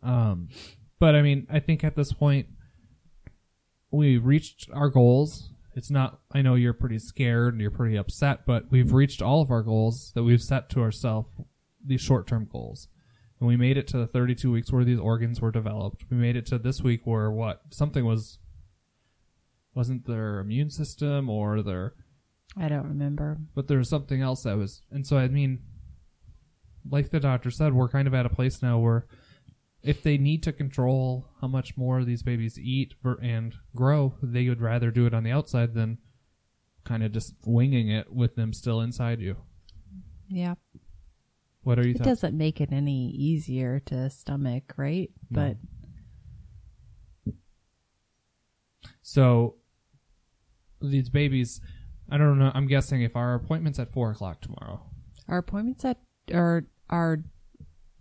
um, 0.04 0.48
but 1.00 1.16
I 1.16 1.22
mean, 1.22 1.46
I 1.52 1.60
think 1.60 1.84
at 1.84 1.98
this 1.98 2.14
point 2.14 2.48
we 3.92 4.18
reached 4.18 4.70
our 4.74 4.90
goals. 4.90 5.50
It's 5.76 5.92
not. 5.92 6.22
I 6.32 6.42
know 6.42 6.56
you're 6.56 6.74
pretty 6.74 7.00
scared 7.00 7.54
and 7.54 7.62
you're 7.62 7.72
pretty 7.72 7.98
upset, 7.98 8.46
but 8.46 8.72
we've 8.72 8.94
reached 8.94 9.22
all 9.22 9.42
of 9.42 9.52
our 9.52 9.64
goals 9.64 10.14
that 10.16 10.24
we've 10.24 10.42
set 10.42 10.70
to 10.70 10.82
ourselves. 10.82 11.30
These 11.86 12.00
short-term 12.00 12.48
goals, 12.50 12.88
and 13.42 13.48
we 13.50 13.58
made 13.58 13.78
it 13.78 13.88
to 13.88 13.98
the 13.98 14.08
32 14.08 14.50
weeks 14.50 14.72
where 14.72 14.86
these 14.86 15.00
organs 15.00 15.42
were 15.42 15.52
developed. 15.52 16.06
We 16.10 16.16
made 16.16 16.38
it 16.38 16.46
to 16.46 16.58
this 16.58 16.82
week 16.82 17.02
where 17.04 17.30
what 17.30 17.64
something 17.72 18.06
was 18.06 18.40
wasn't 19.76 20.06
their 20.06 20.40
immune 20.40 20.70
system 20.70 21.30
or 21.30 21.62
their 21.62 21.94
I 22.58 22.68
don't 22.70 22.88
remember. 22.88 23.38
but 23.56 23.68
there 23.68 23.80
was 23.80 23.90
something 23.90 24.22
else 24.22 24.44
that 24.44 24.58
was 24.58 24.82
and 24.92 25.06
so 25.08 25.18
i 25.18 25.28
mean 25.28 25.60
like 26.90 27.10
the 27.10 27.20
doctor 27.20 27.50
said 27.50 27.74
we're 27.74 27.90
kind 27.90 28.08
of 28.08 28.14
at 28.14 28.26
a 28.26 28.30
place 28.30 28.62
now 28.62 28.78
where 28.80 29.08
if 29.82 30.02
they 30.04 30.18
need 30.18 30.44
to 30.44 30.52
control 30.54 31.28
how 31.42 31.48
much 31.48 31.76
more 31.76 32.04
these 32.04 32.24
babies 32.24 32.58
eat 32.60 32.94
ver- 33.02 33.20
and 33.22 33.56
grow 33.76 34.14
they 34.22 34.48
would 34.50 34.62
rather 34.62 34.92
do 34.92 35.06
it 35.06 35.14
on 35.14 35.24
the 35.24 35.32
outside 35.32 35.74
than 35.74 35.98
kind 36.84 37.02
of 37.04 37.12
just 37.12 37.34
winging 37.46 37.90
it 37.90 38.12
with 38.14 38.36
them 38.36 38.54
still 38.54 38.82
inside 38.82 39.20
you 39.20 39.36
Yeah. 40.28 40.56
what 41.64 41.80
are 41.80 41.84
you 41.88 41.92
It 41.96 41.98
thoughts 42.00 42.22
doesn't 42.22 42.38
make 42.38 42.60
it 42.62 42.72
any 42.72 43.10
easier 43.12 43.80
to 43.88 44.10
stomach, 44.10 44.74
right? 44.78 45.10
No. 45.30 45.56
But 47.26 47.34
so 49.02 49.56
these 50.92 51.10
babies 51.10 51.62
i 52.10 52.18
don't 52.18 52.38
know 52.40 52.52
i'm 52.54 52.68
guessing 52.68 53.02
if 53.02 53.16
our 53.16 53.34
appointment's 53.36 53.80
at 53.80 53.90
four 53.92 54.12
o'clock 54.12 54.42
tomorrow 54.42 54.82
our 55.28 55.38
appointments 55.38 55.86
at 55.86 55.98
our 56.34 56.66
our 56.90 57.20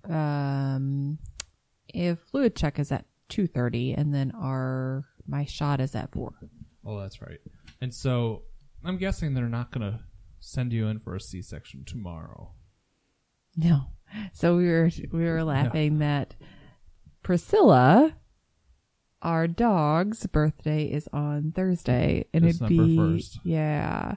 um 0.08 1.18
if 1.88 2.18
fluid 2.30 2.56
check 2.56 2.78
is 2.78 2.90
at 2.90 3.04
two 3.28 3.46
thirty 3.46 3.92
and 3.92 4.12
then 4.14 4.32
our 4.32 5.04
my 5.26 5.44
shot 5.44 5.80
is 5.80 5.94
at 5.94 6.10
four. 6.12 6.32
oh 6.84 6.98
that's 7.00 7.22
right 7.22 7.38
and 7.80 7.94
so 7.94 8.42
i'm 8.84 8.96
guessing 8.98 9.32
they're 9.34 9.48
not 9.48 9.70
going 9.70 9.92
to 9.92 10.00
send 10.40 10.72
you 10.72 10.88
in 10.88 10.98
for 10.98 11.14
a 11.14 11.20
c-section 11.20 11.84
tomorrow 11.84 12.50
No. 13.56 13.86
So 14.34 14.56
we 14.56 14.66
were 14.66 14.90
we 15.12 15.24
were 15.24 15.44
laughing 15.44 15.98
that 16.00 16.34
Priscilla, 17.22 18.14
our 19.22 19.46
dog's 19.48 20.26
birthday 20.26 20.84
is 20.86 21.08
on 21.12 21.52
Thursday, 21.52 22.26
and 22.34 22.44
it'd 22.44 22.54
December 22.60 22.84
be 22.84 22.96
1st. 22.96 23.38
yeah, 23.44 24.14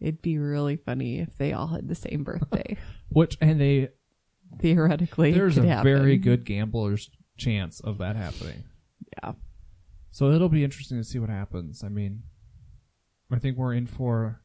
it'd 0.00 0.22
be 0.22 0.38
really 0.38 0.76
funny 0.76 1.18
if 1.20 1.36
they 1.38 1.52
all 1.52 1.66
had 1.68 1.86
the 1.88 1.94
same 1.94 2.24
birthday. 2.24 2.76
Which 3.10 3.36
and 3.40 3.60
they 3.60 3.88
Theoretically, 4.60 5.32
there's 5.32 5.58
a 5.58 5.66
happen. 5.66 5.84
very 5.84 6.16
good 6.16 6.44
gambler's 6.44 7.10
chance 7.36 7.80
of 7.80 7.98
that 7.98 8.16
happening. 8.16 8.64
yeah. 9.22 9.32
So 10.10 10.30
it'll 10.32 10.48
be 10.48 10.64
interesting 10.64 10.96
to 10.98 11.04
see 11.04 11.18
what 11.18 11.28
happens. 11.30 11.84
I 11.84 11.88
mean, 11.90 12.22
I 13.30 13.38
think 13.38 13.58
we're 13.58 13.74
in 13.74 13.86
for, 13.86 14.40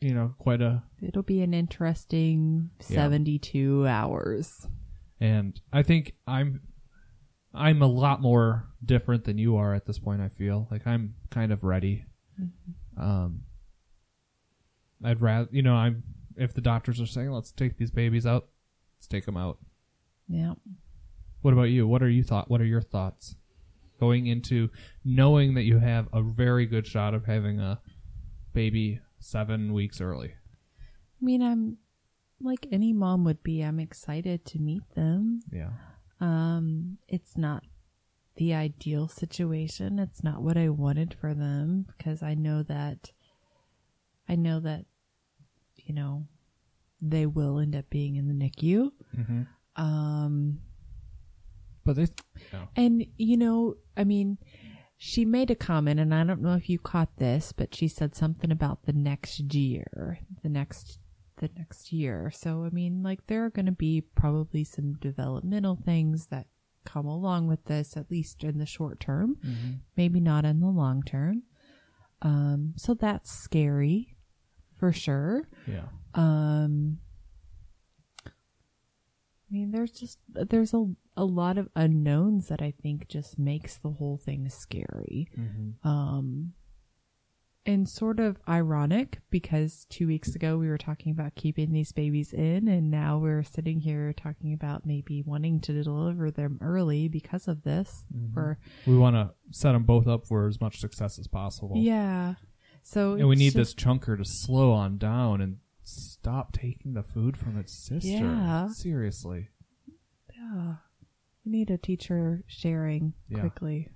you 0.00 0.14
know, 0.14 0.32
quite 0.38 0.62
a. 0.62 0.82
It'll 1.02 1.22
be 1.22 1.42
an 1.42 1.52
interesting 1.52 2.70
Yeah. 2.88 2.96
seventy-two 2.96 3.86
hours. 3.86 4.66
And 5.20 5.60
I 5.72 5.82
think 5.82 6.14
I'm, 6.26 6.60
I'm 7.54 7.82
a 7.82 7.86
lot 7.86 8.20
more 8.20 8.68
different 8.84 9.24
than 9.24 9.38
you 9.38 9.56
are 9.56 9.74
at 9.74 9.86
this 9.86 9.98
point. 9.98 10.20
I 10.20 10.28
feel 10.28 10.68
like 10.70 10.86
I'm 10.86 11.14
kind 11.30 11.52
of 11.52 11.62
ready. 11.64 12.04
Um, 12.96 13.42
I'd 15.04 15.20
rather, 15.20 15.48
you 15.52 15.62
know, 15.62 15.74
I'm 15.74 16.02
if 16.36 16.54
the 16.54 16.60
doctors 16.60 17.00
are 17.00 17.06
saying 17.06 17.30
let's 17.30 17.52
take 17.52 17.76
these 17.76 17.90
babies 17.90 18.26
out, 18.26 18.48
let's 18.96 19.06
take 19.06 19.24
them 19.24 19.36
out. 19.36 19.58
Yeah. 20.28 20.54
What 21.42 21.52
about 21.52 21.64
you? 21.64 21.86
What 21.86 22.02
are 22.02 22.08
you 22.08 22.22
thought? 22.22 22.50
What 22.50 22.60
are 22.60 22.66
your 22.66 22.80
thoughts 22.80 23.36
going 24.00 24.26
into 24.26 24.70
knowing 25.04 25.54
that 25.54 25.62
you 25.62 25.78
have 25.78 26.08
a 26.12 26.22
very 26.22 26.66
good 26.66 26.86
shot 26.86 27.14
of 27.14 27.26
having 27.26 27.60
a 27.60 27.80
baby 28.52 29.00
seven 29.20 29.72
weeks 29.72 30.00
early? 30.00 30.30
I 30.30 31.24
mean, 31.24 31.42
I'm 31.42 31.78
like 32.40 32.66
any 32.72 32.92
mom 32.92 33.24
would 33.24 33.42
be. 33.42 33.60
I'm 33.60 33.78
excited 33.78 34.44
to 34.46 34.58
meet 34.58 34.82
them. 34.94 35.40
Yeah, 35.52 35.70
Um, 36.24 36.98
it's 37.08 37.36
not 37.36 37.64
the 38.36 38.54
ideal 38.54 39.08
situation. 39.08 39.98
It's 39.98 40.24
not 40.24 40.42
what 40.42 40.56
I 40.56 40.68
wanted 40.70 41.14
for 41.20 41.34
them 41.34 41.86
because 41.86 42.22
I 42.22 42.34
know 42.34 42.62
that 42.62 43.12
I 44.28 44.36
know 44.36 44.60
that 44.60 44.86
you 45.76 45.94
know 45.94 46.26
they 47.02 47.26
will 47.26 47.58
end 47.58 47.76
up 47.76 47.90
being 47.90 48.16
in 48.16 48.28
the 48.28 48.34
NICU. 48.34 48.90
mm-hmm. 49.16 49.42
Um, 49.76 50.60
but 51.84 51.96
they, 51.96 52.06
no. 52.52 52.68
and 52.76 53.04
you 53.16 53.36
know, 53.36 53.74
I 53.96 54.04
mean, 54.04 54.38
she 54.96 55.24
made 55.24 55.50
a 55.50 55.54
comment, 55.54 56.00
and 56.00 56.14
I 56.14 56.24
don't 56.24 56.40
know 56.40 56.54
if 56.54 56.70
you 56.70 56.78
caught 56.78 57.16
this, 57.18 57.52
but 57.52 57.74
she 57.74 57.88
said 57.88 58.14
something 58.14 58.50
about 58.50 58.84
the 58.84 58.92
next 58.92 59.52
year, 59.52 60.20
the 60.42 60.48
next, 60.48 60.98
the 61.38 61.50
next 61.56 61.92
year. 61.92 62.30
So 62.34 62.64
I 62.64 62.70
mean, 62.70 63.02
like 63.02 63.26
there 63.26 63.44
are 63.44 63.50
going 63.50 63.66
to 63.66 63.72
be 63.72 64.00
probably 64.00 64.64
some 64.64 64.94
developmental 64.94 65.76
things 65.84 66.26
that 66.26 66.46
come 66.84 67.06
along 67.06 67.46
with 67.48 67.64
this, 67.64 67.96
at 67.96 68.10
least 68.10 68.44
in 68.44 68.58
the 68.58 68.66
short 68.66 69.00
term, 69.00 69.36
maybe 69.96 70.20
not 70.20 70.44
in 70.44 70.60
the 70.60 70.68
long 70.68 71.02
term. 71.02 71.42
Um, 72.22 72.74
so 72.76 72.94
that's 72.94 73.30
scary, 73.30 74.16
for 74.78 74.92
sure. 74.92 75.48
yeah, 75.66 75.86
Um, 76.14 76.98
I 78.26 78.30
mean, 79.50 79.70
there's 79.72 79.92
just 79.92 80.18
there's 80.28 80.74
a 80.74 80.86
a 81.16 81.24
lot 81.24 81.58
of 81.58 81.68
unknowns 81.76 82.48
that 82.48 82.60
I 82.60 82.72
think 82.82 83.08
just 83.08 83.38
makes 83.38 83.76
the 83.78 83.90
whole 83.90 84.18
thing 84.18 84.48
scary. 84.48 85.28
mm-hmm. 85.38 85.88
Um, 85.88 86.52
and 87.66 87.88
sort 87.88 88.20
of 88.20 88.36
ironic 88.48 89.20
because 89.30 89.86
two 89.88 90.06
weeks 90.06 90.34
ago 90.34 90.58
we 90.58 90.68
were 90.68 90.76
talking 90.78 91.10
about 91.12 91.34
keeping 91.34 91.72
these 91.72 91.92
babies 91.92 92.32
in, 92.32 92.68
and 92.68 92.90
now 92.90 93.18
we're 93.18 93.42
sitting 93.42 93.80
here 93.80 94.12
talking 94.12 94.52
about 94.52 94.84
maybe 94.84 95.22
wanting 95.22 95.60
to 95.60 95.82
deliver 95.82 96.30
them 96.30 96.58
early 96.60 97.08
because 97.08 97.48
of 97.48 97.62
this. 97.62 98.04
Mm-hmm. 98.14 98.34
For 98.34 98.58
we 98.86 98.96
want 98.96 99.16
to 99.16 99.30
set 99.50 99.72
them 99.72 99.84
both 99.84 100.06
up 100.06 100.26
for 100.26 100.46
as 100.46 100.60
much 100.60 100.78
success 100.80 101.18
as 101.18 101.26
possible. 101.26 101.76
yeah, 101.78 102.34
so 102.82 103.14
and 103.14 103.28
we 103.28 103.36
need 103.36 103.54
just- 103.54 103.76
this 103.76 103.84
chunker 103.84 104.18
to 104.18 104.24
slow 104.24 104.72
on 104.72 104.98
down 104.98 105.40
and 105.40 105.56
stop 105.82 106.52
taking 106.52 106.94
the 106.94 107.02
food 107.02 107.36
from 107.36 107.58
its 107.58 107.72
sister. 107.72 108.08
Yeah. 108.08 108.68
seriously. 108.68 109.48
Yeah, 110.34 110.74
we 111.44 111.52
need 111.52 111.70
a 111.70 111.78
teacher 111.78 112.42
sharing 112.46 113.14
Yeah. 113.28 113.40
quickly. 113.40 113.88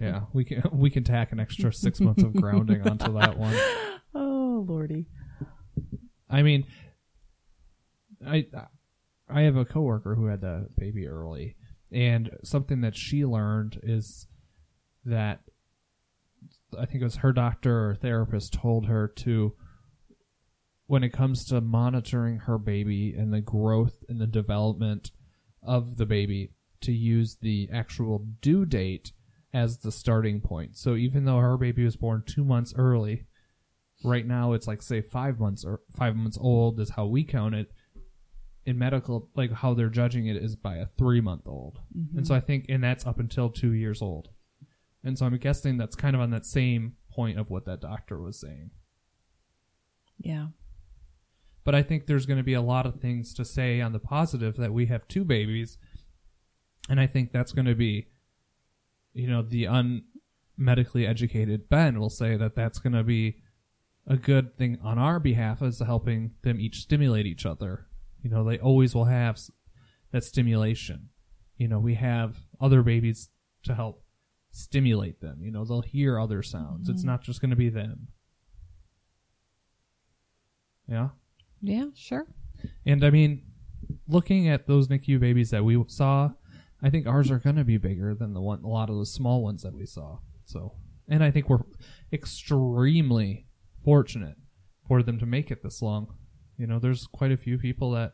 Yeah, 0.00 0.22
we 0.32 0.44
can 0.44 0.62
we 0.72 0.90
can 0.90 1.04
tack 1.04 1.32
an 1.32 1.40
extra 1.40 1.72
six 1.72 2.00
months 2.00 2.22
of 2.22 2.34
grounding 2.34 2.86
onto 2.88 3.12
that 3.14 3.38
one. 3.38 3.56
Oh 4.18 4.64
lordy. 4.66 5.04
I 6.30 6.42
mean, 6.42 6.64
I 8.26 8.46
I 9.28 9.42
have 9.42 9.56
a 9.56 9.66
coworker 9.66 10.14
who 10.14 10.26
had 10.26 10.40
the 10.40 10.68
baby 10.78 11.06
early, 11.06 11.56
and 11.92 12.30
something 12.42 12.80
that 12.80 12.96
she 12.96 13.26
learned 13.26 13.78
is 13.82 14.26
that 15.04 15.40
I 16.78 16.86
think 16.86 17.02
it 17.02 17.04
was 17.04 17.16
her 17.16 17.32
doctor 17.32 17.90
or 17.90 17.94
therapist 17.94 18.54
told 18.54 18.86
her 18.86 19.08
to 19.16 19.54
when 20.86 21.02
it 21.02 21.12
comes 21.12 21.44
to 21.46 21.60
monitoring 21.60 22.38
her 22.40 22.58
baby 22.58 23.14
and 23.16 23.32
the 23.32 23.40
growth 23.40 24.04
and 24.08 24.20
the 24.20 24.26
development 24.26 25.10
of 25.62 25.96
the 25.96 26.06
baby 26.06 26.52
to 26.80 26.92
use 26.92 27.36
the 27.40 27.68
actual 27.72 28.24
due 28.40 28.64
date 28.64 29.12
as 29.56 29.78
the 29.78 29.90
starting 29.90 30.38
point. 30.42 30.76
So 30.76 30.96
even 30.96 31.24
though 31.24 31.38
her 31.38 31.56
baby 31.56 31.82
was 31.82 31.96
born 31.96 32.22
2 32.26 32.44
months 32.44 32.74
early, 32.76 33.24
right 34.04 34.26
now 34.26 34.52
it's 34.52 34.66
like 34.66 34.82
say 34.82 35.00
5 35.00 35.40
months 35.40 35.64
or 35.64 35.80
5 35.96 36.14
months 36.14 36.36
old 36.38 36.78
is 36.78 36.90
how 36.90 37.06
we 37.06 37.24
count 37.24 37.54
it 37.54 37.72
in 38.66 38.78
medical 38.78 39.30
like 39.34 39.50
how 39.52 39.72
they're 39.72 39.88
judging 39.88 40.26
it 40.26 40.36
is 40.36 40.56
by 40.56 40.76
a 40.76 40.86
3 40.98 41.22
month 41.22 41.46
old. 41.46 41.78
And 41.94 42.08
mm-hmm. 42.08 42.24
so 42.24 42.34
I 42.34 42.40
think 42.40 42.66
and 42.68 42.84
that's 42.84 43.06
up 43.06 43.18
until 43.18 43.48
2 43.48 43.72
years 43.72 44.02
old. 44.02 44.28
And 45.02 45.18
so 45.18 45.24
I'm 45.24 45.38
guessing 45.38 45.78
that's 45.78 45.96
kind 45.96 46.14
of 46.14 46.20
on 46.20 46.30
that 46.30 46.44
same 46.44 46.96
point 47.10 47.38
of 47.38 47.48
what 47.48 47.64
that 47.64 47.80
doctor 47.80 48.20
was 48.20 48.38
saying. 48.38 48.72
Yeah. 50.18 50.48
But 51.64 51.74
I 51.74 51.82
think 51.82 52.06
there's 52.06 52.26
going 52.26 52.38
to 52.38 52.44
be 52.44 52.54
a 52.54 52.60
lot 52.60 52.84
of 52.84 53.00
things 53.00 53.32
to 53.34 53.44
say 53.44 53.80
on 53.80 53.92
the 53.92 53.98
positive 53.98 54.56
that 54.56 54.74
we 54.74 54.86
have 54.86 55.08
two 55.08 55.24
babies. 55.24 55.78
And 56.90 57.00
I 57.00 57.06
think 57.06 57.32
that's 57.32 57.52
going 57.52 57.66
to 57.66 57.74
be, 57.74 58.08
you 59.16 59.28
know, 59.28 59.42
the 59.42 59.66
un, 59.66 60.02
medically 60.56 61.06
educated 61.06 61.68
Ben 61.68 61.98
will 61.98 62.10
say 62.10 62.36
that 62.36 62.54
that's 62.54 62.78
going 62.78 62.92
to 62.92 63.02
be 63.02 63.36
a 64.06 64.16
good 64.16 64.56
thing 64.56 64.78
on 64.82 64.98
our 64.98 65.18
behalf 65.18 65.62
as 65.62 65.80
helping 65.80 66.32
them 66.42 66.60
each 66.60 66.80
stimulate 66.80 67.26
each 67.26 67.46
other. 67.46 67.86
You 68.22 68.30
know, 68.30 68.44
they 68.44 68.58
always 68.58 68.94
will 68.94 69.06
have 69.06 69.38
that 70.12 70.22
stimulation. 70.22 71.08
You 71.56 71.68
know, 71.68 71.78
we 71.78 71.94
have 71.94 72.36
other 72.60 72.82
babies 72.82 73.30
to 73.64 73.74
help 73.74 74.04
stimulate 74.50 75.20
them. 75.20 75.38
You 75.40 75.50
know, 75.50 75.64
they'll 75.64 75.80
hear 75.80 76.20
other 76.20 76.42
sounds. 76.42 76.88
It's 76.88 77.00
mm-hmm. 77.00 77.08
not 77.08 77.22
just 77.22 77.40
going 77.40 77.50
to 77.50 77.56
be 77.56 77.70
them. 77.70 78.08
Yeah. 80.88 81.08
Yeah, 81.62 81.86
sure. 81.94 82.26
And 82.84 83.04
I 83.04 83.10
mean, 83.10 83.42
looking 84.06 84.48
at 84.48 84.66
those 84.66 84.88
NICU 84.88 85.18
babies 85.20 85.50
that 85.50 85.64
we 85.64 85.82
saw, 85.88 86.30
I 86.82 86.90
think 86.90 87.06
ours 87.06 87.30
are 87.30 87.38
going 87.38 87.56
to 87.56 87.64
be 87.64 87.78
bigger 87.78 88.14
than 88.14 88.34
the 88.34 88.40
one, 88.40 88.62
a 88.62 88.68
lot 88.68 88.90
of 88.90 88.98
the 88.98 89.06
small 89.06 89.42
ones 89.42 89.62
that 89.62 89.74
we 89.74 89.86
saw. 89.86 90.18
So, 90.44 90.74
and 91.08 91.24
I 91.24 91.30
think 91.30 91.48
we're 91.48 91.64
extremely 92.12 93.46
fortunate 93.84 94.36
for 94.86 95.02
them 95.02 95.18
to 95.18 95.26
make 95.26 95.50
it 95.50 95.62
this 95.62 95.82
long. 95.82 96.14
You 96.58 96.66
know, 96.66 96.78
there's 96.78 97.06
quite 97.06 97.32
a 97.32 97.36
few 97.36 97.58
people 97.58 97.92
that, 97.92 98.12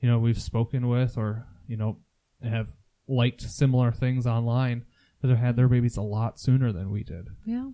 you 0.00 0.08
know, 0.08 0.18
we've 0.18 0.40
spoken 0.40 0.88
with 0.88 1.16
or, 1.16 1.46
you 1.66 1.76
know, 1.76 1.98
have 2.42 2.68
liked 3.06 3.42
similar 3.42 3.92
things 3.92 4.26
online 4.26 4.84
that 5.20 5.28
have 5.28 5.38
had 5.38 5.56
their 5.56 5.68
babies 5.68 5.96
a 5.96 6.02
lot 6.02 6.38
sooner 6.38 6.72
than 6.72 6.90
we 6.90 7.04
did. 7.04 7.28
Yeah. 7.44 7.70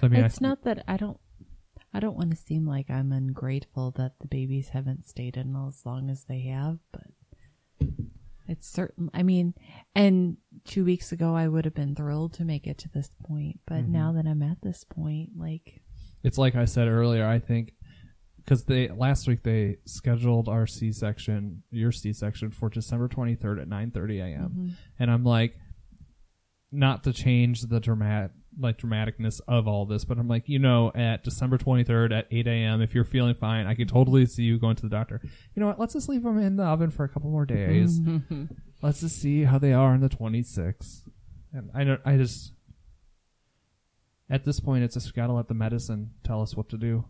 So, 0.00 0.06
I 0.06 0.08
mean, 0.08 0.24
it's 0.24 0.42
I, 0.42 0.48
not 0.48 0.64
that 0.64 0.84
I 0.88 0.96
don't 0.96 1.18
I 1.92 2.00
don't 2.00 2.16
want 2.16 2.30
to 2.30 2.36
seem 2.36 2.66
like 2.66 2.90
I'm 2.90 3.12
ungrateful 3.12 3.90
that 3.92 4.12
the 4.20 4.28
babies 4.28 4.70
haven't 4.70 5.08
stayed 5.08 5.36
in 5.36 5.56
as 5.56 5.84
long 5.84 6.08
as 6.08 6.24
they 6.24 6.40
have, 6.42 6.78
but 6.92 7.08
it's 8.50 8.68
certain 8.68 9.08
I 9.14 9.22
mean, 9.22 9.54
and 9.94 10.36
2 10.64 10.84
weeks 10.84 11.12
ago 11.12 11.34
I 11.34 11.48
would 11.48 11.64
have 11.64 11.74
been 11.74 11.94
thrilled 11.94 12.34
to 12.34 12.44
make 12.44 12.66
it 12.66 12.76
to 12.78 12.88
this 12.90 13.10
point, 13.26 13.60
but 13.66 13.82
Mm-hmm. 13.84 13.92
now 13.92 14.12
that 14.12 14.26
I'm 14.26 14.42
at 14.42 14.58
this 14.62 14.84
point 14.84 15.30
like 15.36 15.80
it's 16.22 16.36
like 16.38 16.54
I 16.54 16.66
said 16.66 16.88
earlier. 16.88 17.26
I 17.26 17.38
think 17.38 17.72
because 18.36 18.64
they 18.64 18.88
last 18.88 19.28
week 19.28 19.42
they 19.42 19.76
scheduled 19.86 20.48
our 20.48 20.66
C 20.66 20.92
section, 20.92 21.62
your 21.70 21.92
C 21.92 22.12
section 22.12 22.50
for 22.50 22.68
December 22.68 23.08
twenty 23.08 23.36
third 23.36 23.58
at 23.58 23.68
nine 23.68 23.90
thirty 23.90 24.18
a.m. 24.20 24.76
And 24.98 25.10
I'm 25.10 25.24
like, 25.24 25.54
not 26.72 27.04
to 27.04 27.12
change 27.12 27.62
the 27.62 27.80
dramatic 27.80 28.32
like 28.58 28.78
dramaticness 28.78 29.40
of 29.46 29.68
all 29.68 29.86
this, 29.86 30.04
but 30.04 30.18
I'm 30.18 30.28
like, 30.28 30.48
you 30.48 30.58
know, 30.58 30.90
at 30.94 31.22
December 31.22 31.56
twenty 31.58 31.84
third 31.84 32.12
at 32.12 32.26
eight 32.30 32.46
a.m. 32.46 32.80
If 32.82 32.94
you're 32.94 33.04
feeling 33.04 33.34
fine, 33.34 33.66
I 33.66 33.74
can 33.74 33.86
totally 33.86 34.26
see 34.26 34.42
you 34.42 34.58
going 34.58 34.76
to 34.76 34.82
the 34.82 34.88
doctor. 34.88 35.20
You 35.54 35.60
know 35.60 35.66
what? 35.68 35.78
Let's 35.78 35.94
just 35.94 36.08
leave 36.08 36.22
them 36.22 36.38
in 36.38 36.56
the 36.56 36.64
oven 36.64 36.90
for 36.90 37.04
a 37.04 37.08
couple 37.08 37.30
more 37.30 37.46
days. 37.46 38.00
Mm-hmm. 38.00 38.44
Let's 38.82 39.00
just 39.00 39.20
see 39.20 39.44
how 39.44 39.58
they 39.58 39.72
are 39.72 39.92
on 39.92 40.00
the 40.00 40.08
twenty 40.08 40.42
sixth. 40.42 41.02
And 41.52 41.70
I 41.74 41.84
don't. 41.84 42.00
I 42.04 42.16
just 42.16 42.52
at 44.28 44.44
this 44.44 44.60
point, 44.60 44.84
it's 44.84 44.94
just 44.94 45.14
gotta 45.14 45.32
let 45.32 45.48
the 45.48 45.54
medicine 45.54 46.10
tell 46.24 46.42
us 46.42 46.56
what 46.56 46.68
to 46.70 46.76
do. 46.78 47.04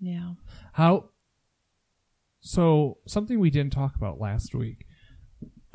yeah. 0.00 0.32
How? 0.74 1.10
So 2.40 2.98
something 3.06 3.38
we 3.38 3.50
didn't 3.50 3.72
talk 3.72 3.94
about 3.94 4.20
last 4.20 4.54
week 4.54 4.84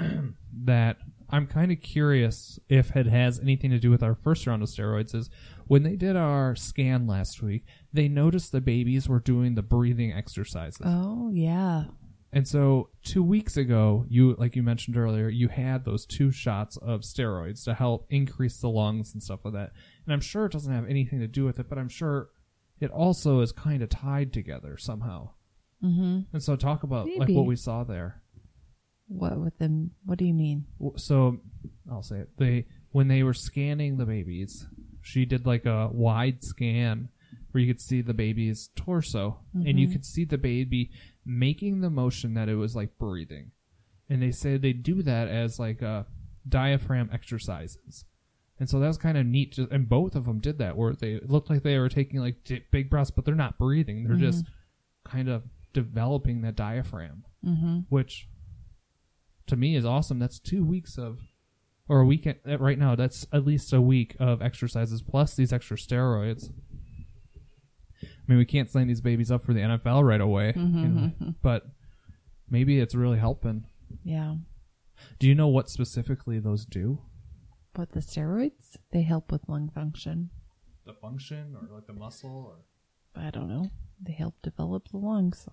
that 0.66 0.98
I'm 1.30 1.48
kind 1.48 1.72
of 1.72 1.82
curious 1.82 2.60
if 2.70 2.96
it 2.96 3.06
has 3.08 3.40
anything 3.40 3.72
to 3.72 3.80
do 3.80 3.90
with 3.92 4.02
our 4.04 4.16
first 4.16 4.48
round 4.48 4.64
of 4.64 4.70
steroids 4.70 5.14
is 5.14 5.30
when 5.68 5.84
they 5.84 5.96
did 5.96 6.16
our 6.16 6.56
scan 6.56 7.06
last 7.08 7.42
week, 7.42 7.66
they 7.92 8.08
noticed 8.08 8.52
the 8.52 8.62
babies 8.62 9.10
were 9.10 9.20
doing 9.20 9.56
the 9.56 9.62
breathing 9.62 10.14
exercises. 10.14 10.82
Oh, 10.86 11.30
yeah. 11.34 11.86
And 12.34 12.48
so 12.48 12.90
two 13.04 13.24
weeks 13.24 13.58
ago, 13.58 14.06
you 14.10 14.36
like 14.38 14.56
you 14.56 14.64
mentioned 14.64 14.98
earlier, 14.98 15.30
you 15.30 15.48
had 15.48 15.86
those 15.86 16.06
two 16.06 16.32
shots 16.32 16.78
of 16.78 17.02
steroids 17.02 17.64
to 17.64 17.74
help 17.74 18.06
increase 18.10 18.58
the 18.60 18.70
lungs 18.70 19.14
and 19.14 19.24
stuff 19.24 19.46
like 19.46 19.54
that. 19.54 19.72
And 20.06 20.14
I'm 20.14 20.22
sure 20.22 20.46
it 20.46 20.52
doesn't 20.52 20.74
have 20.74 20.88
anything 20.90 21.20
to 21.20 21.28
do 21.28 21.46
with 21.46 21.58
it, 21.60 21.70
but 21.70 21.78
I'm 21.78 21.90
sure 21.90 22.30
it 22.80 22.92
also 22.92 23.40
is 23.40 23.52
kind 23.52 23.82
of 23.82 23.90
tied 23.90 24.34
together 24.34 24.78
somehow. 24.78 25.32
Mhm. 25.84 26.26
And 26.34 26.44
so 26.44 26.56
talk 26.56 26.84
about 26.84 27.08
like 27.18 27.30
what 27.30 27.46
we 27.46 27.56
saw 27.56 27.84
there. 27.84 28.22
What 29.08 29.40
with 29.40 29.58
them? 29.58 29.92
What 30.06 30.18
do 30.18 30.26
you 30.26 30.34
mean? 30.34 30.66
So 30.98 31.40
I'll 31.92 32.04
say 32.04 32.20
it. 32.20 32.30
They 32.38 32.66
when 32.92 33.08
they 33.08 33.24
were 33.24 33.34
scanning 33.34 33.98
the 33.98 34.06
babies, 34.06 34.66
she 35.02 35.26
did 35.26 35.46
like 35.46 35.66
a 35.66 35.90
wide 35.92 36.44
scan 36.44 37.10
where 37.52 37.62
you 37.64 37.74
could 37.74 37.82
see 37.82 38.02
the 38.02 38.14
baby's 38.14 38.70
torso 38.76 39.40
and 39.54 39.80
you 39.80 39.88
could 39.88 40.06
see 40.06 40.26
the 40.26 40.38
baby 40.38 40.92
making 41.26 41.82
the 41.82 41.90
motion 41.90 42.34
that 42.34 42.50
it 42.50 42.56
was 42.56 42.76
like 42.76 42.98
breathing. 42.98 43.52
And 44.10 44.22
they 44.22 44.32
say 44.32 44.58
they 44.58 44.74
do 44.74 45.02
that 45.04 45.28
as 45.28 45.58
like 45.60 45.82
uh, 45.84 46.04
diaphragm 46.48 47.10
exercises. 47.14 48.06
And 48.60 48.70
so 48.70 48.80
that 48.80 48.88
was 48.88 48.98
kind 48.98 49.18
of 49.18 49.26
neat. 49.26 49.54
Just, 49.54 49.72
and 49.72 49.88
both 49.88 50.16
of 50.16 50.26
them 50.26 50.40
did 50.40 50.58
that 50.60 50.76
where 50.78 50.94
they 50.94 51.14
it 51.14 51.30
looked 51.30 51.50
like 51.50 51.64
they 51.64 51.78
were 51.78 51.90
taking 51.90 52.20
like 52.20 52.36
big 52.72 52.90
breaths, 52.90 53.12
but 53.12 53.24
they're 53.26 53.36
not 53.36 53.58
breathing. 53.58 54.04
They're 54.06 54.18
just 54.18 54.46
kind 55.06 55.30
of 55.30 55.44
developing 55.74 56.42
that 56.42 56.56
diaphragm, 56.56 57.24
Mm-hmm. 57.46 57.80
which 57.90 58.28
to 59.48 59.56
me 59.56 59.76
is 59.76 59.86
awesome. 59.86 60.20
That's 60.20 60.40
two 60.40 60.64
weeks 60.64 60.98
of, 60.98 61.20
or 61.88 62.00
a 62.00 62.06
week 62.06 62.28
right 62.46 62.78
now. 62.78 62.96
That's 62.96 63.26
at 63.34 63.46
least 63.46 63.74
a 63.74 63.82
week 63.82 64.16
of 64.20 64.42
exercises 64.42 65.02
plus 65.02 65.36
these 65.36 65.52
extra 65.52 65.78
steroids. 65.78 66.52
I 68.04 68.08
mean, 68.28 68.38
we 68.38 68.46
can't 68.46 68.70
sign 68.70 68.88
these 68.88 69.02
babies 69.02 69.32
up 69.32 69.44
for 69.44 69.54
the 69.54 69.62
NFL 69.62 70.06
right 70.06 70.22
away, 70.22 70.54
you 70.56 70.62
mm-hmm, 70.62 70.84
know, 70.84 71.02
mm-hmm. 71.02 71.30
but 71.42 71.64
maybe 72.50 72.80
it's 72.80 72.94
really 72.94 73.18
helping. 73.18 73.66
Yeah. 74.04 74.36
Do 75.20 75.28
you 75.28 75.36
know 75.36 75.48
what 75.48 75.70
specifically 75.70 76.40
those 76.40 76.66
do? 76.66 77.00
But 77.74 77.92
the 77.92 78.00
steroids, 78.00 78.76
they 78.92 79.04
help 79.04 79.32
with 79.32 79.48
lung 79.48 79.70
function. 79.70 80.30
The 80.86 80.94
function 80.94 81.56
or 81.56 81.76
like 81.76 81.88
the 81.88 81.94
muscle 81.94 82.48
or 82.48 83.22
I 83.22 83.30
don't 83.30 83.48
know. 83.48 83.70
They 84.02 84.14
help 84.14 84.36
develop 84.42 84.90
the 84.90 84.98
lungs. 84.98 85.48